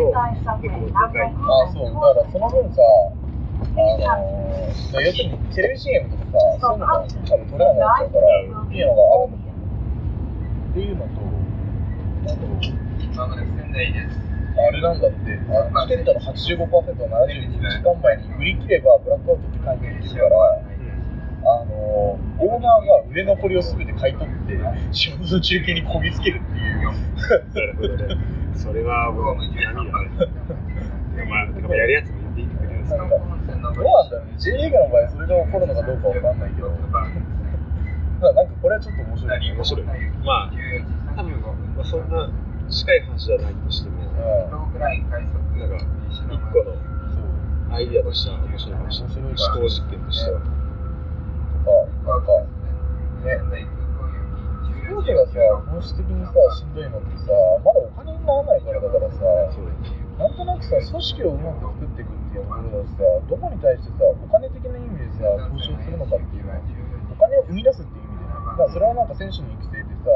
[0.58, 1.30] 結構高い。
[1.30, 1.86] あそう。
[1.86, 2.82] だからその分さ
[3.78, 11.28] あのー、要するにテレビ CM とかそういうのが多分取れなくなっちゃうからっていうのがあるっていうのと
[12.28, 12.42] あと
[13.18, 14.28] まもなく仙台です。
[14.58, 15.18] あれなんだって、
[15.50, 20.34] あのチケットの85%を72時間前に売り切ればブラックアウトって書いてるから、
[21.46, 24.60] あのオーナーが売れ残りを全て買い取って、
[24.92, 26.92] 仕事の中継にこぎつけるっていう。
[27.54, 28.18] なるほどね。
[28.56, 29.90] それはもう闇だね。
[31.30, 32.98] まあ、やるやつも言っていいんだけどさ。
[32.98, 33.37] なんか
[33.74, 36.70] どうなんだろうね、J リーグの場合、それが起こるのかどうかわかんないけど、
[38.20, 39.52] ただなんかこれはちょっと面白い。
[39.52, 39.86] 面白い。
[40.26, 40.52] まあ、
[41.16, 42.30] 多分、まあ、そんな
[42.70, 46.76] 近い話じゃないとしても、うんなんか、一個の
[47.76, 49.18] アイディアとしては面白いかもしれない。
[49.22, 50.40] 思考実験としては。
[50.40, 50.46] と
[51.68, 51.72] か、
[52.08, 52.32] なんか、
[53.28, 53.68] ね、
[54.88, 55.32] スポーツがさ、
[55.70, 57.26] 本質的にさ、しんどいのってさ、
[57.64, 59.20] まだお金にならないからだからさ、
[60.18, 66.62] なんとなくさ、組織をうまく作っていくっていうころだしさ、どこに対してさ、お金的な意味でさ、投資をするのかっていうのは、
[67.12, 70.12] お金を生み出すっていう意味でね、まあ、それはなんか選手の育成でさ、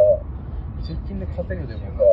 [0.81, 2.05] 移籍金で稼ぐでもさ、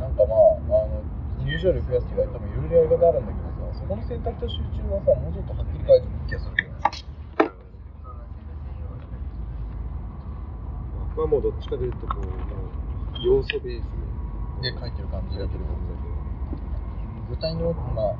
[0.00, 0.36] なんかま
[0.76, 1.00] あ、あの
[1.44, 6.78] 入場料増やすとか、多分いろいろやり方あるんだけどさ、そこの選択と集中はさ、もうちょっとはっきり書いてる気がするけどね。
[11.14, 12.26] 僕はもうどっちかというと、こう、
[13.22, 13.86] 要素ベース
[14.60, 15.64] で書いてる感じだけど。
[17.28, 18.14] 具体にまあ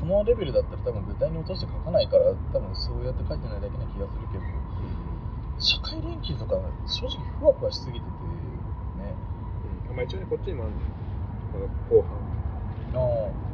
[0.00, 4.44] このレベルだったら多分具体に落として書かないから多分そうやって書いてないだけな気がするけど
[5.58, 6.54] 社会連携とか
[6.86, 8.06] 正直ふわふわしすぎてて
[9.02, 9.14] ね
[9.90, 10.90] うんまあ、一応ね、こっちにもあるんだよ
[11.52, 11.66] この
[12.00, 12.12] 後半。
[12.94, 13.48] ああ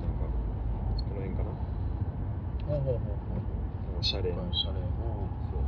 [0.00, 0.24] なんか、
[0.98, 1.50] この辺かな。
[2.68, 4.32] ほうほうほうおしゃれ。
[4.32, 4.82] ほうシャレを
[5.50, 5.60] そう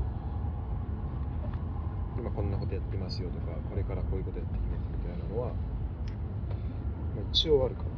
[2.21, 7.93] 今こんなことやってますよとか、これからこういうことやっていきますみたいなのは、まあ、一応あるかな。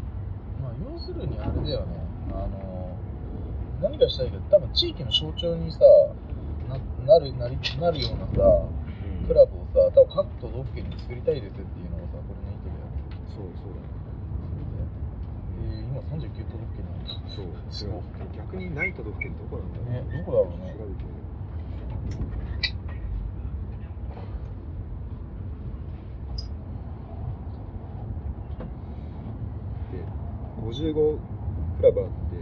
[0.62, 2.05] まあ要するにあれだよね。
[2.30, 2.97] あの
[3.82, 5.80] 何がしたいか多分地域の象徴にさ
[6.68, 8.64] ななるなりなるようなさ
[9.28, 13.95] クラブをさ多分各都道府県に作りたいですっていうのがさこれの意図だよねそうそうだね。
[15.61, 17.11] えー、今39都道府県なんだ。
[17.28, 18.03] そう、すごい。
[18.37, 20.18] 逆にない都道府県どこなんだろうね。
[20.18, 20.74] どこだろうね。
[20.78, 22.43] 調べてみ
[30.74, 30.90] 55
[31.76, 32.34] クラブあって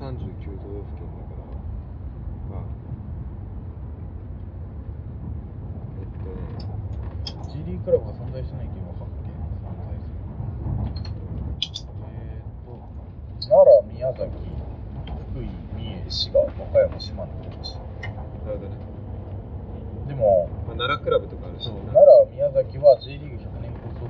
[0.00, 1.44] 都道府県だから
[2.48, 2.64] まあ
[6.00, 11.92] えっとね GD クラブが存在してない県は8県存在する。
[12.08, 12.80] えー、っと
[13.46, 14.24] 奈良宮崎
[15.32, 17.44] 福井三重滋賀和歌山島根な
[18.52, 18.76] るほどね。
[20.08, 23.55] でも、まあ、奈良クラブとかあるし、ね、奈良宮崎は G リーグ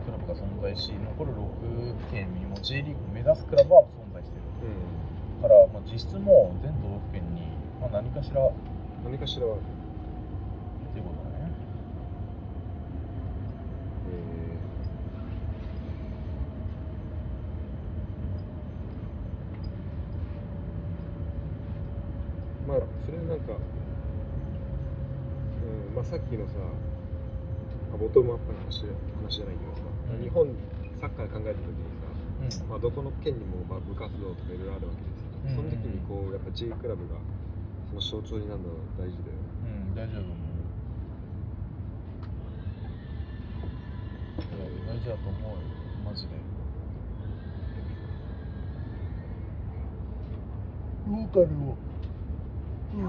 [0.06, 4.42] クラブが存在し、残る6県にも J リーグを目指すクラブは存在してる。
[4.70, 5.06] うん
[5.42, 7.42] だから、まあ、実質もう全都道府県に、
[7.80, 8.52] まあ、何かしらっ
[9.04, 9.62] 何かしらはある
[10.94, 11.52] ていうことだね。
[14.08, 23.56] えーまあそれなんか、う
[25.92, 26.52] んまあ、さっきのさ
[27.96, 28.84] あボトムアップの話
[29.24, 30.22] 話じゃないけどさ、うん。
[30.22, 30.52] 日本
[31.00, 31.80] サッカー考えた時に
[32.52, 32.68] さ、うん。
[32.68, 37.16] まあ、どこの県にもまあ部活動とかいろいろあるわけでさ、その時にこうやっぱ J クラブが
[37.88, 39.48] その象徴になるのは大事だよね。
[39.64, 40.46] うん、大丈夫だと思う。
[44.86, 45.58] 大事だと思うよ、
[46.04, 46.36] マジで。
[51.06, 51.46] ローカルを、
[52.94, 53.02] うん、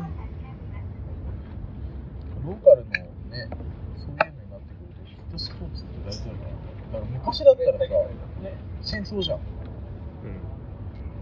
[2.45, 3.49] ローカルのね、
[3.97, 6.45] そういうのになってくると、きっとスポーツって大事だよな。
[6.93, 7.84] だから昔だったらさ、
[8.39, 9.39] ね、戦争じゃん。
[9.39, 9.43] うん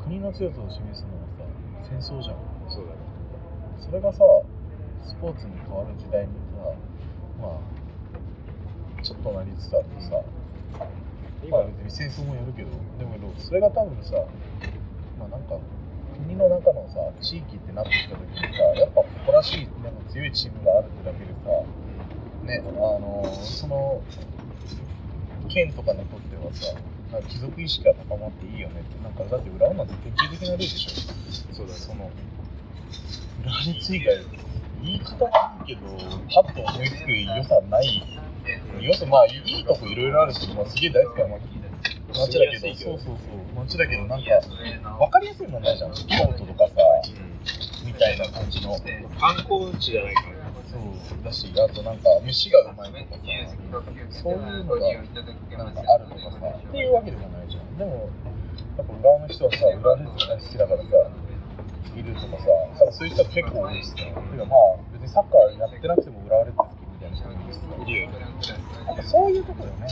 [0.06, 1.44] 国の強さを示すのはさ、
[1.90, 2.38] 戦争じゃん。
[2.70, 2.98] そうだね
[3.82, 4.20] それがさ、
[5.04, 6.78] スポーツに変わる時代にさ、
[7.42, 10.22] まあ、ちょっとなりつつあってさ、
[11.44, 14.14] 今まあ別に戦争もやるけど、でもそれが多分さ、
[15.18, 15.58] まあなんか、
[16.22, 21.50] 国の中のさ、地域ってなってきた時にさ、やっぱ誇らしい、なんか強いチームがあるってだけでさ、
[22.46, 24.02] ね、あのその、
[25.56, 26.76] 県とかにとってはさ、
[27.14, 31.56] なんか貴族意識が高まっていいよねって、なんかだって浦和なんて典型的な例でしょ。
[31.56, 31.80] そうだね。
[31.80, 32.12] その
[33.42, 34.18] 浦和レッズ以外
[34.84, 35.88] 言い方はいいけど
[36.28, 38.04] パッと思いつく良さない。
[38.82, 42.76] 良さまあいいとこいろいろあるし、まあ、すげえ大好きな街だけど。
[42.76, 43.18] そうそうそう。
[43.56, 44.28] 街だけどなんか
[45.00, 45.94] 分かりやすいもんないじゃん。
[45.94, 46.04] 京
[46.38, 46.76] 都とかさ
[47.86, 48.78] みたいな感じの。
[49.18, 50.35] 観光地じゃないから
[51.24, 53.22] だしあとなんか飯がうまいとか
[54.12, 54.94] そういうのが
[55.58, 58.10] なんかあるとかさっていうわけでもないじゃんでも
[58.78, 60.86] やっぱ浦和の人はさ浦和レッズが好きだからさ
[61.96, 68.20] いるとかさそういう人は結構多いしさてかまあ別にサッカーやってなくても浦和レッズ好きみたいな人もいるよね
[68.88, 69.88] やっぱそういうとこだよね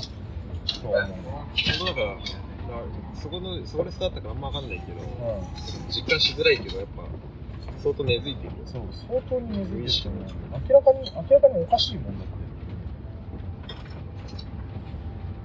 [0.65, 1.45] そう思う本
[1.79, 2.43] 当だか
[3.15, 5.07] そこのそこで育ったかあんま分かんないけど、うん
[5.89, 7.03] 実感しづらいけどやっぱ
[7.83, 8.63] 相当根付いてるよ。
[8.63, 10.03] そう相当に根付いてる。
[10.03, 10.23] と思う
[10.69, 12.43] 明らかに明らかにおかしいもんだって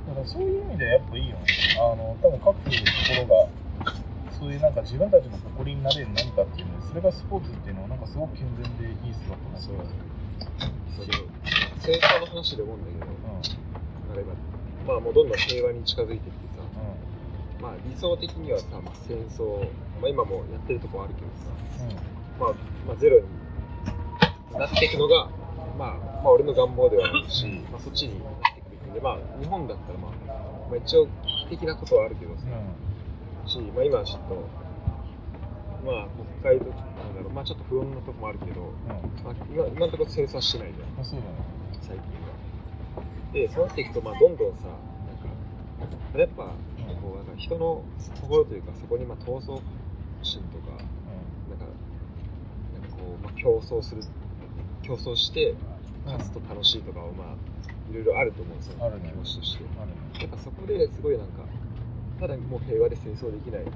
[0.07, 1.45] だからそういう意味でやっぱいいよね。
[1.76, 2.74] あの多分各とこ
[3.18, 3.49] ろが
[4.39, 9.76] そういうなんか自分たちの誇りになれる何かっていうのでそれがスポーツっていうのはなんかすごく健全でいい姿だなそう
[10.95, 11.18] それ
[11.82, 12.76] 戦争の話で思う。
[12.78, 14.14] んだけどうん。
[14.14, 14.30] あれが
[14.86, 19.59] まあもうどんどん平和に近づいてきてさうまあ理想的にはさ、まあ、戦争、
[20.01, 22.53] まあ、今もやってるとこあるけどさ、んうんまあ、
[22.86, 23.26] まあゼロに
[24.59, 25.28] なっていくのが、
[25.78, 30.11] まあ、まあ俺の願望ではあるし、まあ、そっちになっていくべきでまあ日本だったらまあ、
[30.70, 31.11] まあ、一応危
[31.45, 32.43] 機的なことはあるけどさ、
[33.47, 34.49] し、まあ、今はちょっと
[35.84, 36.09] まあ
[36.43, 38.72] 北海道なんだろうまあちょっと不穏なとこもあるけど、
[39.24, 40.89] まあ、今今のところ戦争はしてないじゃん。
[40.97, 41.59] まあそうだね。
[41.82, 42.39] 最近は。
[43.32, 46.55] で、そうなっていくと、まあ、どんどんさ、なんか、やっぱ、
[47.03, 47.84] こう、なんか人の
[48.20, 49.61] 心というか、そこに、まあ、闘争
[50.22, 50.72] 心とか、
[51.49, 51.64] なんか、
[52.74, 54.03] なんかこう、まあ、競争する、
[54.82, 55.55] 競争して、
[56.05, 57.36] 勝つと楽しいとかを、まあ、
[57.91, 59.09] いろいろあると思うんですよ、ね。
[59.09, 59.64] 気持ちとして。
[60.20, 61.45] やっぱそこですごいなんか、
[62.20, 63.66] ただもう平和で戦争できない、う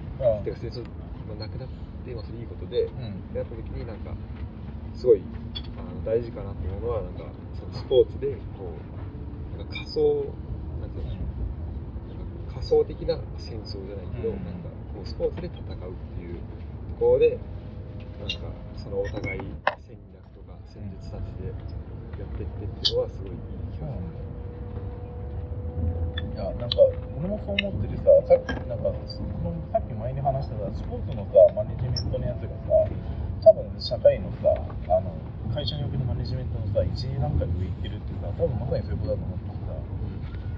[0.40, 0.82] んてか戦争
[1.28, 1.68] がなくなっ
[2.04, 3.36] て、まあ、それいいことで、うん。
[3.36, 4.14] やった時になんか
[4.94, 5.22] すごい
[5.78, 8.74] あの大事かなと思うのはなんかそのスポーツでこ
[9.54, 10.26] うなんか仮想
[10.80, 11.14] なんていうの？
[11.14, 11.20] なん
[12.50, 14.44] か仮想的な戦争じゃないけど、うん。
[14.44, 16.42] なんかこうスポーツで戦うっていうと
[16.98, 17.38] ころで
[18.22, 18.46] なんか
[18.78, 19.42] そのお互い
[19.82, 21.50] 戦略とか戦術立てて
[22.22, 23.38] やってってっていうのはすごいいい
[23.74, 24.32] 気がする。
[26.32, 26.76] いや、なんか、
[27.18, 32.88] 俺もそう思っててさ、さっき、なんか、そのさっき前に話してたスポーツのさ、マネジメントのやつがさ、
[33.44, 35.12] 多分社会のさ、あの、
[35.52, 39.76] 会社におけるマネジメントのさ、1、2段階上行ってるってさ、多分まさにそういうことだと思ってさ、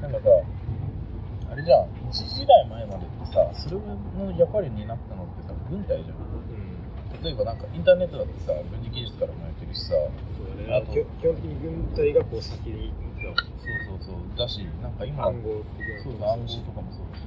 [0.03, 0.31] なんかさ、
[1.51, 6.44] あれじゃん、1時代前までってさ、それの役割になったのってさ、軍隊じゃん。
[7.23, 10.75] 例えばなんかインターネットだってさ、軍事技術から生まれてるしさ、そうだね。
[10.75, 12.93] あと基本的に軍隊がこう先に
[13.25, 15.65] そうそうそう、だし、なんか今、た暗号
[16.05, 17.25] そうだ、暗号とかもそうだし。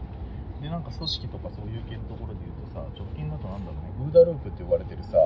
[0.61, 5.17] で、なんか組織とかそういう系のところで言うとさ、直近だとなんだろうね、ウーダループって呼ばれてるさ、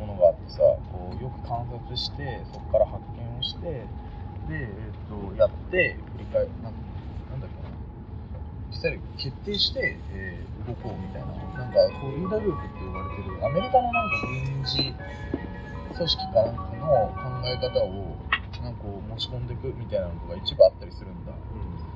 [0.00, 0.60] ものがあってさ、
[0.92, 3.88] こうよく観察して、そこから発見をして、
[4.48, 6.74] で、えっと、やって、振り返なん
[7.32, 7.68] なんだっけな、
[8.70, 14.94] 実際に決定して、えー動こうみたいな、なんかこうリーダループって呼ばれてるアメリカのなんか軍事
[15.96, 18.16] 組織かなんかの考え方を
[18.62, 21.32] なんか持ち込んでいくみたいなのが一部あったりするんだ。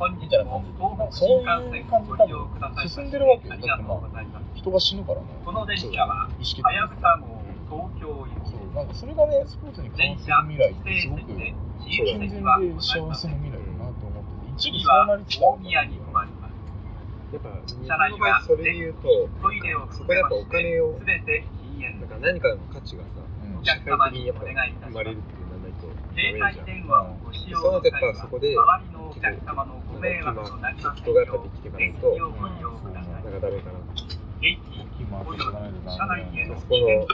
[0.01, 4.47] 本日も東北新幹線ご利用くださいまして進んでるわけよありがとうございます。
[4.57, 5.27] 人が死ぬからね。
[5.45, 7.37] この電車は、意識はやぶさ号
[7.69, 11.53] 東京行きそう、なんかそれがね、スポーツに関電わってる車未来ってすごく健
[12.17, 12.41] 全で。
[12.81, 16.20] 幸せな未来だなと思ってて、一次部そうなはりつつあるんだ大宮に止まります。
[17.33, 19.29] やっぱ日本の場合それで言うと
[19.95, 33.79] そこでやっぱお金をすべて禁煙なんか何かの価値がさうんお客様にお願いいたします生まれるってなんないと携ダメじゃん帯電話をご使用の際はぱそこで周りのお客様のご迷惑となりませようできていかな電いと気をご利用くださいなんかダメかな
[35.23, 37.07] およびしかないと車ダメだよね内へのそこの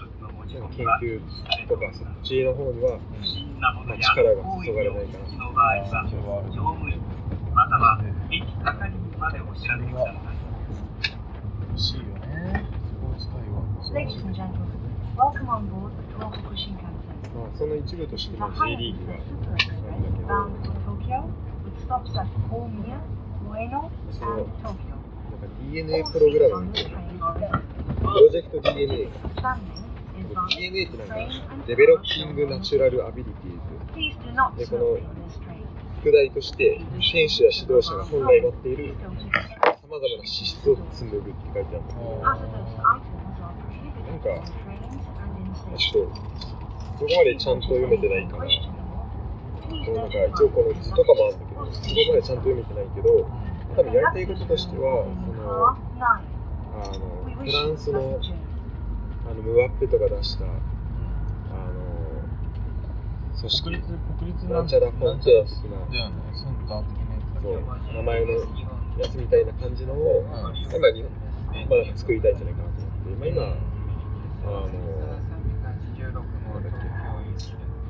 [0.49, 1.21] 研究
[1.69, 5.25] とかそっちの方には不審なものや力が注がれないから。
[5.25, 7.01] をお聞きの場合は乗務員
[7.55, 8.01] または
[8.31, 10.14] 駅係員までも知らないわ。
[11.69, 12.64] 欲しいよね。
[12.67, 13.62] スポーツ対話。
[13.87, 13.91] そ,
[17.45, 19.14] うその一部としては J リーグが。
[25.73, 27.35] DNA プログラムみたいな。
[27.99, 29.09] プロジェクト DNA。
[30.49, 31.14] DNA ってなんか
[31.67, 33.53] デベロッピングナチュラルアビリティー
[34.57, 34.59] ズ。
[34.59, 34.99] で、この
[36.01, 39.09] 副題として選手や指導者が本来持っているさ
[39.90, 41.84] まざまな資質を紡ぐって書いてある。
[42.20, 42.66] なんだけど
[44.66, 46.16] Hazardous items are prohibited on trains and in ちょっと
[46.99, 53.28] そこまでちゃんと読めてないからこのなんか一応この図とかもあるんだけどそこまでちゃんと読めてないけど
[53.76, 58.20] 多分やりたいこととしてはそのあのフランスの
[59.28, 60.44] あのムワッペとか出した
[63.37, 63.87] あの組織国立、
[64.18, 67.43] 国立なんちゃらコンテ的なだよね、センター的なやつ。
[67.43, 67.61] そう
[67.95, 74.68] 名前のやつみたいな感じのを、んまあ、日本まあ、作りたいんじゃないかなと思って、まあ、今、あの、
[76.55, 76.78] なんだっけ、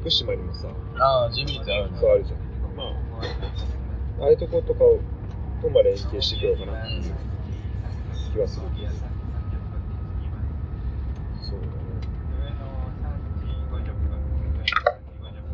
[0.00, 0.68] 福島にもさ、
[0.98, 1.98] ああ、ジミーズあるね。
[2.00, 2.40] そうあるじゃん。
[2.76, 2.86] まあ、
[4.22, 4.98] ああいうとことかを、
[5.62, 7.02] とまあ連携していこうかなっていう
[8.32, 8.66] 気はする。
[11.42, 11.76] そうだね。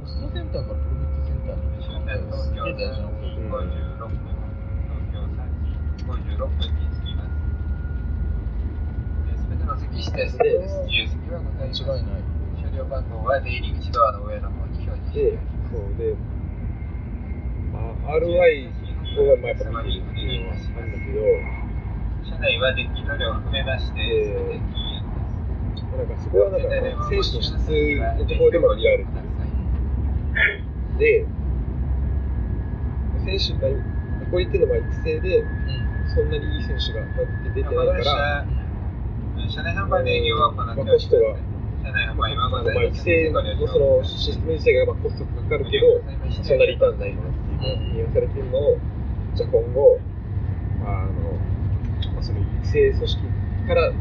[0.02, 3.52] ホストセンターからプロフィットセンターに行くすげえ大事なことで。
[6.02, 7.36] 56分に着きます。
[9.36, 10.80] すべての席指定席です。
[10.88, 11.84] 自由席はございます。
[11.84, 12.24] 間違いない。
[12.64, 15.38] 車両番号は出入り口ドアの上の方に表示して、
[15.70, 16.16] そうで、
[17.70, 18.72] まあ、RY
[19.36, 21.20] をまあやっぱり見てるのはあるんだけど、
[22.24, 25.12] 車内は電気塗料を含めまして、すべて禁煙
[25.76, 25.92] です。
[25.92, 26.68] なんかそこはなんか
[27.10, 29.21] 選手の質のところでも見られて。
[31.02, 31.26] で、
[33.26, 33.68] 選手が、
[34.30, 35.44] こう言ってるのは育成で、
[36.14, 37.04] そんなにいい選手が
[37.54, 38.46] 出てないから、
[39.48, 40.92] 車内販売の営業は行っております。
[40.92, 41.36] まあコストが
[41.82, 42.88] 車内販売。
[42.88, 46.00] 育成のそのシステム自体がまあコストかかるけど、
[46.44, 47.24] そんなリターンないなっ
[47.60, 48.78] ていう言わされてるのを、
[49.34, 50.00] じゃあ今後、
[50.84, 51.10] あの
[52.14, 53.22] まあ、その育成組織
[53.66, 53.92] から、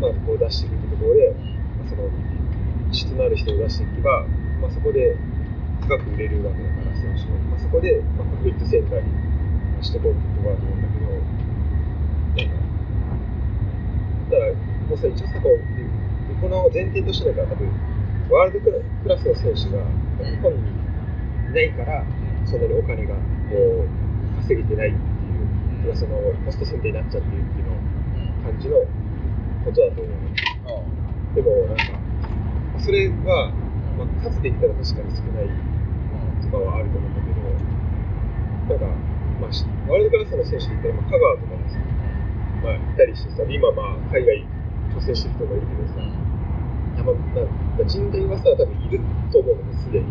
[0.00, 1.34] まあ、こう出していくところで、
[1.78, 2.08] まあ、その
[2.92, 4.24] 質のある人を出していけば、
[4.60, 5.16] まあ、そこで
[5.86, 7.38] 深く売れるわけだから、選手も。
[7.50, 11.06] まあ、そこで、まあ、パブリックセンターにしていこうってところだと思うんだけど、
[12.36, 12.66] なんか、
[14.30, 15.60] だから、もうさ、一応さ、こう、
[16.40, 17.70] この前提としてだから、多分
[18.30, 19.86] ワールドクラスの選手が
[20.18, 20.58] 日本に
[21.50, 22.04] いないから、
[22.44, 23.20] そんなにお金がこ
[23.54, 27.76] う稼げてないっていう、そのポストセンターになっちゃってるっていうの
[28.42, 28.82] 感じの
[29.64, 30.14] ことだと思う
[30.66, 31.34] の。
[31.34, 31.84] でも、なんか、
[32.80, 33.52] それは、
[33.96, 35.75] まあ、数で言ったら確かに少ない
[36.46, 37.42] とかはあると思うんだけど、
[38.70, 38.86] なんか、
[39.40, 41.78] まあ、しワールドクラスの選手で言ったら、まあ、香川とかもさ、
[42.62, 44.46] まあ、いたりしてさ、今、まあ、海外
[44.94, 50.06] 挑戦してる人もいるけどさ、いやまあ、人材はさ、多分いると思うのね、すでに。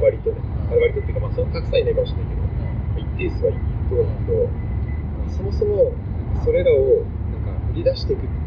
[0.00, 0.40] 割とね。
[0.68, 4.48] あ割とっていうか、まあ、そのたくさんいないかもしれないけど、まあ一定数はいると思うけど、
[5.36, 5.92] そもそも
[6.44, 8.45] それらをなんか売り出していくって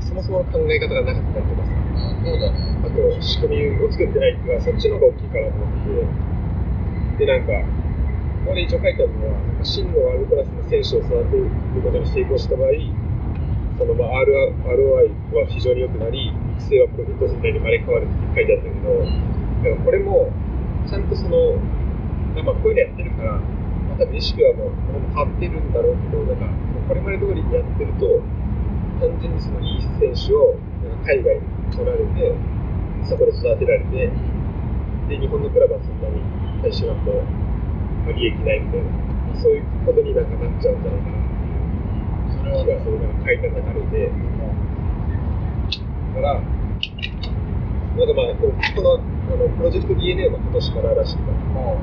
[0.00, 1.72] そもそも考え方がなかったりとかさ、
[2.24, 2.80] そうだね。
[2.84, 7.52] あと仕組みを作ってないっていうか、そっちの方が大きいかなと思ってて、で、なんか、
[8.44, 11.50] ここで一応書いてあるのは、真のワールドクラスの選手を育てる
[11.84, 12.70] ことに成功した場合、
[13.78, 20.32] そのまあ R ROI は非常に良くなり、育成はプロフィットセンターに生まれ変わるって書いてあったけど、だからこれも、
[20.88, 21.56] ちゃんとその、
[22.44, 24.72] まあ、こういうのやってるから、まあ、多分意識はもう
[25.12, 26.46] 変わってるんだろうけど、なんか、
[26.88, 28.20] これまで通りにやってると、
[29.00, 30.54] 単純にそのいい選手を
[31.04, 31.42] 海外に
[31.72, 32.36] 取られて、
[33.08, 34.12] そこで育てられて、
[35.08, 36.20] で、日本のクラブはそんなに
[36.62, 41.16] 大してなんと、まあ、利益ないみたいなそういうことになんかなっちゃうんじゃないかな
[42.36, 42.98] それは気がする。
[42.98, 44.12] か書いた流れで。
[46.10, 51.32] だからなんかまあこのあのプロジェクト DNA は今年かららしいから。
[51.32, 51.82] もう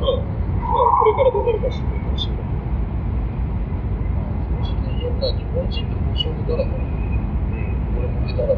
[0.00, 2.03] まあ、まあ、これからどうなるか知って
[5.20, 6.76] な日本人って交渉だらけだ
[7.98, 8.54] 俺も出たら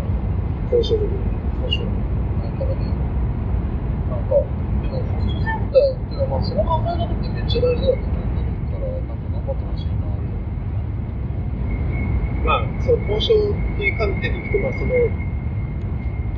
[0.72, 1.06] 交渉力
[1.66, 1.84] 交渉
[2.40, 2.80] ないからね
[4.10, 4.36] なんか
[4.82, 8.32] でもホストセンターっていうかまあその考え方ってめっちゃ大事だと思ってる
[8.72, 10.06] からなんか頑張ってほしいな
[12.46, 14.92] まあその交渉っていう観点でいくとまあその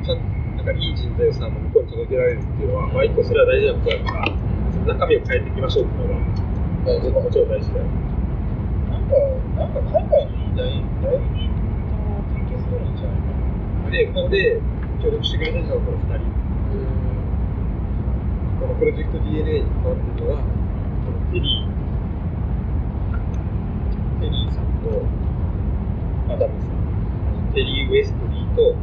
[0.05, 4.27] ちゃんなんかいい人材をさ向こうに届けられるっていうのはまあ一個それは大事なことだから
[4.73, 6.21] その中身を変えていきましょうっていうのが
[6.87, 8.08] 大事だもちろん大事だよ
[9.59, 10.71] なんか海外に代、
[11.03, 11.99] 代理人と
[12.31, 13.27] 提携するんじゃないか
[13.85, 14.61] なでここで
[15.03, 16.39] 協力してくれたのがこの2人
[18.59, 20.51] このプロジェクト DNA に関わってるのは、こ
[21.15, 21.71] のテリー、
[24.19, 24.91] テリーさんと
[26.35, 28.75] アダムさん、テリー・ウエストリーと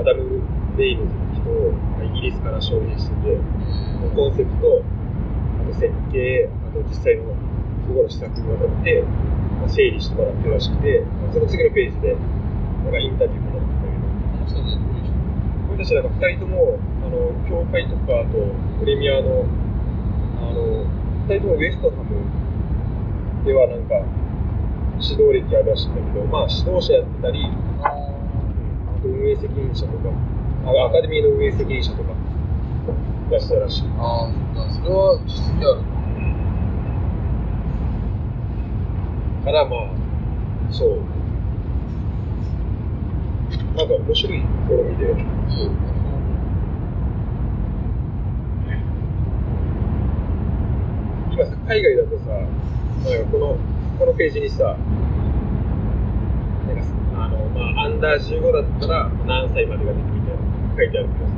[0.00, 0.40] アダム・
[0.78, 3.36] レイムズって人をイギリスから招聘してて、
[4.16, 4.82] コンセプト、
[5.60, 7.36] あと設計、あと実際のこ
[7.94, 9.27] この施策にわたって、まあ、
[9.66, 13.88] 整理してもらってるらしくて、まあその次のページで、なんかインタビューもらったんだ
[14.46, 14.68] けど、
[15.74, 18.38] 俺たちなんか2人ともあの教会とかあと
[18.80, 19.44] プレミアの
[20.40, 20.84] あの
[21.28, 23.94] 2人ともウエストハムではなんか
[25.00, 27.46] 指導歴あるらしいんだけどまあ指導者やってたり
[27.82, 27.90] あ
[29.02, 30.10] と運営責任者とか
[30.66, 32.10] あアカデミーの運営責任者とか
[33.28, 33.84] いらっしゃるらしい。
[33.98, 35.82] ああそれは実績ある
[39.52, 39.88] からまあ
[40.70, 40.98] そう。
[43.76, 45.14] なんか面白い試みで
[45.48, 45.70] そう。
[51.32, 53.56] 今さ海外だとさなんかこの
[53.98, 54.72] このページにさな
[56.74, 56.82] んか
[57.24, 60.42] あの、まあ、アンダー15だったら何歳までが出てみたいな
[60.76, 61.32] 書いてあるけどさ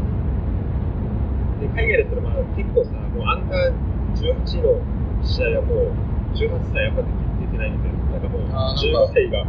[1.60, 3.74] で海外だったらまあ結構さもうアンダー
[4.16, 4.80] 18の
[5.22, 5.92] 試合はもう
[6.34, 7.19] 18歳やっぱ出て
[7.60, 7.98] ないみたいな。
[8.16, 9.12] なんかもうあーなんか。
[9.12, 9.44] 15歳が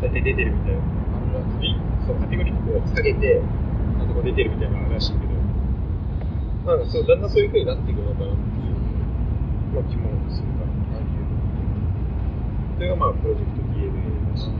[0.00, 0.80] 大体出てるみたいな。
[2.06, 3.42] そうカテゴリーこう下げて
[3.98, 5.36] あそこ出てるみたいならしいけど。
[6.66, 8.74] なんかそうだんだんそういう風になっていくのかなっていう
[9.74, 10.70] まあ、気もするから。
[12.76, 13.92] それがまあ、プロジェクト DNA
[14.32, 14.50] だし。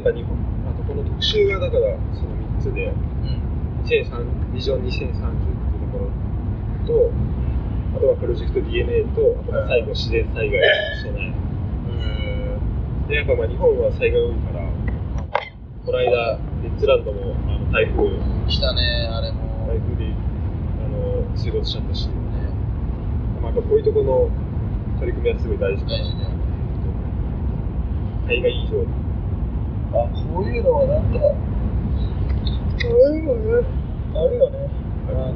[0.00, 0.32] あとやっぱ日本、
[0.64, 2.92] あとこの特集がだからその3つで、
[3.84, 6.08] 2030ビジョン2030っていうところ
[6.86, 7.12] と、
[7.96, 13.08] あとはプロジェクト DNA と、あとは最後、自然災害への備え。
[13.08, 14.64] で、やっぱまあ日本は災害多いから、
[15.84, 18.08] この間、レッツランドもあの台風、
[18.48, 19.50] 来たねあれも。
[19.68, 20.14] 台風で
[20.82, 22.08] あの水没しちゃったし、
[23.40, 24.30] まあ、やっぱこういうところの
[24.98, 26.06] 取り組みはすごい大事だよ
[28.26, 28.99] 海外以上に。
[29.92, 31.34] あこういうのはなんかああ
[33.14, 33.66] いうのね
[34.14, 34.70] あるよね
[35.08, 35.34] あの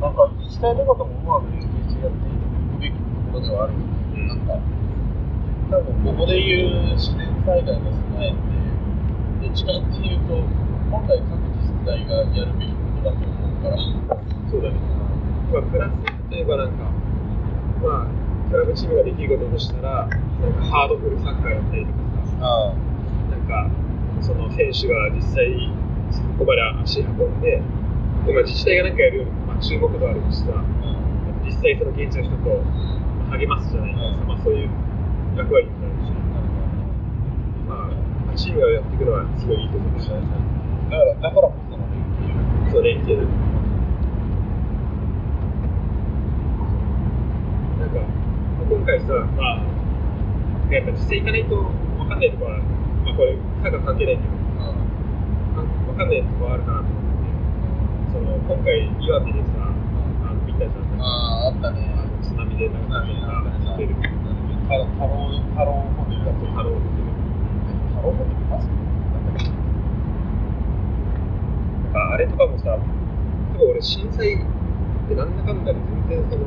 [0.00, 2.30] なんか自治体とかともうまく連携してやってい
[2.72, 4.58] くべきところではあるよね、なんか
[5.70, 10.34] 多分ここで言う自然災害の備えってどっちかっていうと
[10.90, 13.76] 本来各自治体がやるべきことだと思うから。
[14.52, 14.76] そうだね。
[15.52, 15.92] まあ、プラス、
[16.30, 16.84] 例えばなんか、
[17.82, 22.74] まあ、クラブチームができることとしたら、なんかハードフルサッカーやったりとかさ、あ
[23.48, 23.70] か、
[24.20, 25.70] その選手が実際、
[26.10, 27.62] そこまで足運んで、
[28.26, 30.64] でまあ、自治体がなんかやるまあ、注目度あるしさ、
[31.44, 32.62] 実際その現地の人と
[33.30, 34.70] 励ますじゃないですか、まあ、そういう
[35.36, 36.12] 役割になるし、
[37.68, 37.90] ま
[38.32, 42.66] あ、チームがやっていくのはすごいいいと思うし、だからだからこその連携。
[42.72, 42.82] そう。
[42.82, 43.22] 連携で。
[47.80, 48.00] なんか、
[48.70, 49.62] 今回さ、まあ、
[50.70, 52.60] やっぱ実際行かないと分かんないところは、
[53.12, 54.28] まあこれ、サッカー関係ないけど、
[55.92, 57.28] 分かんないとこあるかなと思って、
[58.12, 60.72] その、今回、岩手でさ、あの見たじゃん。
[61.02, 61.92] あああったね
[62.22, 63.44] 津波でなんかみんな
[63.76, 63.96] 出てる。
[64.62, 67.12] 太郎太郎太郎ホテルだとハローっていう
[67.90, 68.66] 太郎ホテルマジ
[71.84, 72.78] なんかあれとかもさ、
[73.52, 74.38] 多分俺震災っ
[75.08, 76.46] てなんだかんだで全然その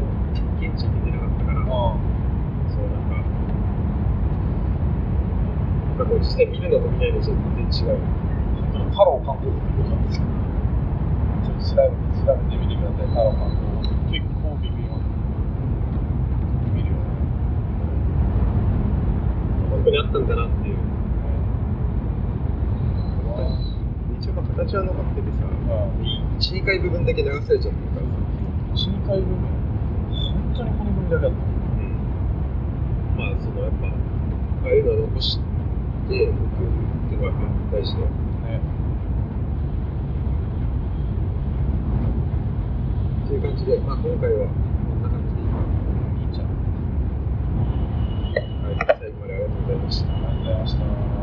[0.58, 1.60] 現地に出てなかったから、
[5.98, 7.98] 学校自体見るのと見ないの全然違う。
[8.96, 10.32] 監督ってことなんですけど、
[11.44, 11.82] ちょっと調べ
[12.24, 13.96] 調べてみてください、監督。
[14.12, 14.76] 結構微妙。
[16.74, 16.94] 見るよ。
[19.72, 20.76] 本当にあったんだなっていう。
[24.20, 25.44] 一応まあ形は残っててさ、
[26.40, 28.14] 1、2回部分だけ流されちゃってるからさ。
[28.76, 31.38] 1、2回部分本当に骨組みだけあった。
[31.38, 31.96] うん。
[33.18, 33.92] まあ、そのやっぱ、あ
[34.66, 35.55] あいうのは残して、
[36.06, 37.34] おくっていうのが
[37.72, 38.06] 大事だよ。
[38.06, 38.62] ね。
[43.26, 44.54] っていう感じで、まあ、今回はこ
[44.96, 45.42] んな感じで。
[45.42, 45.58] いいか
[46.22, 46.48] いいじゃん。
[48.66, 50.14] はい、最後までありがとうございました。
[50.14, 51.15] ありがとうございました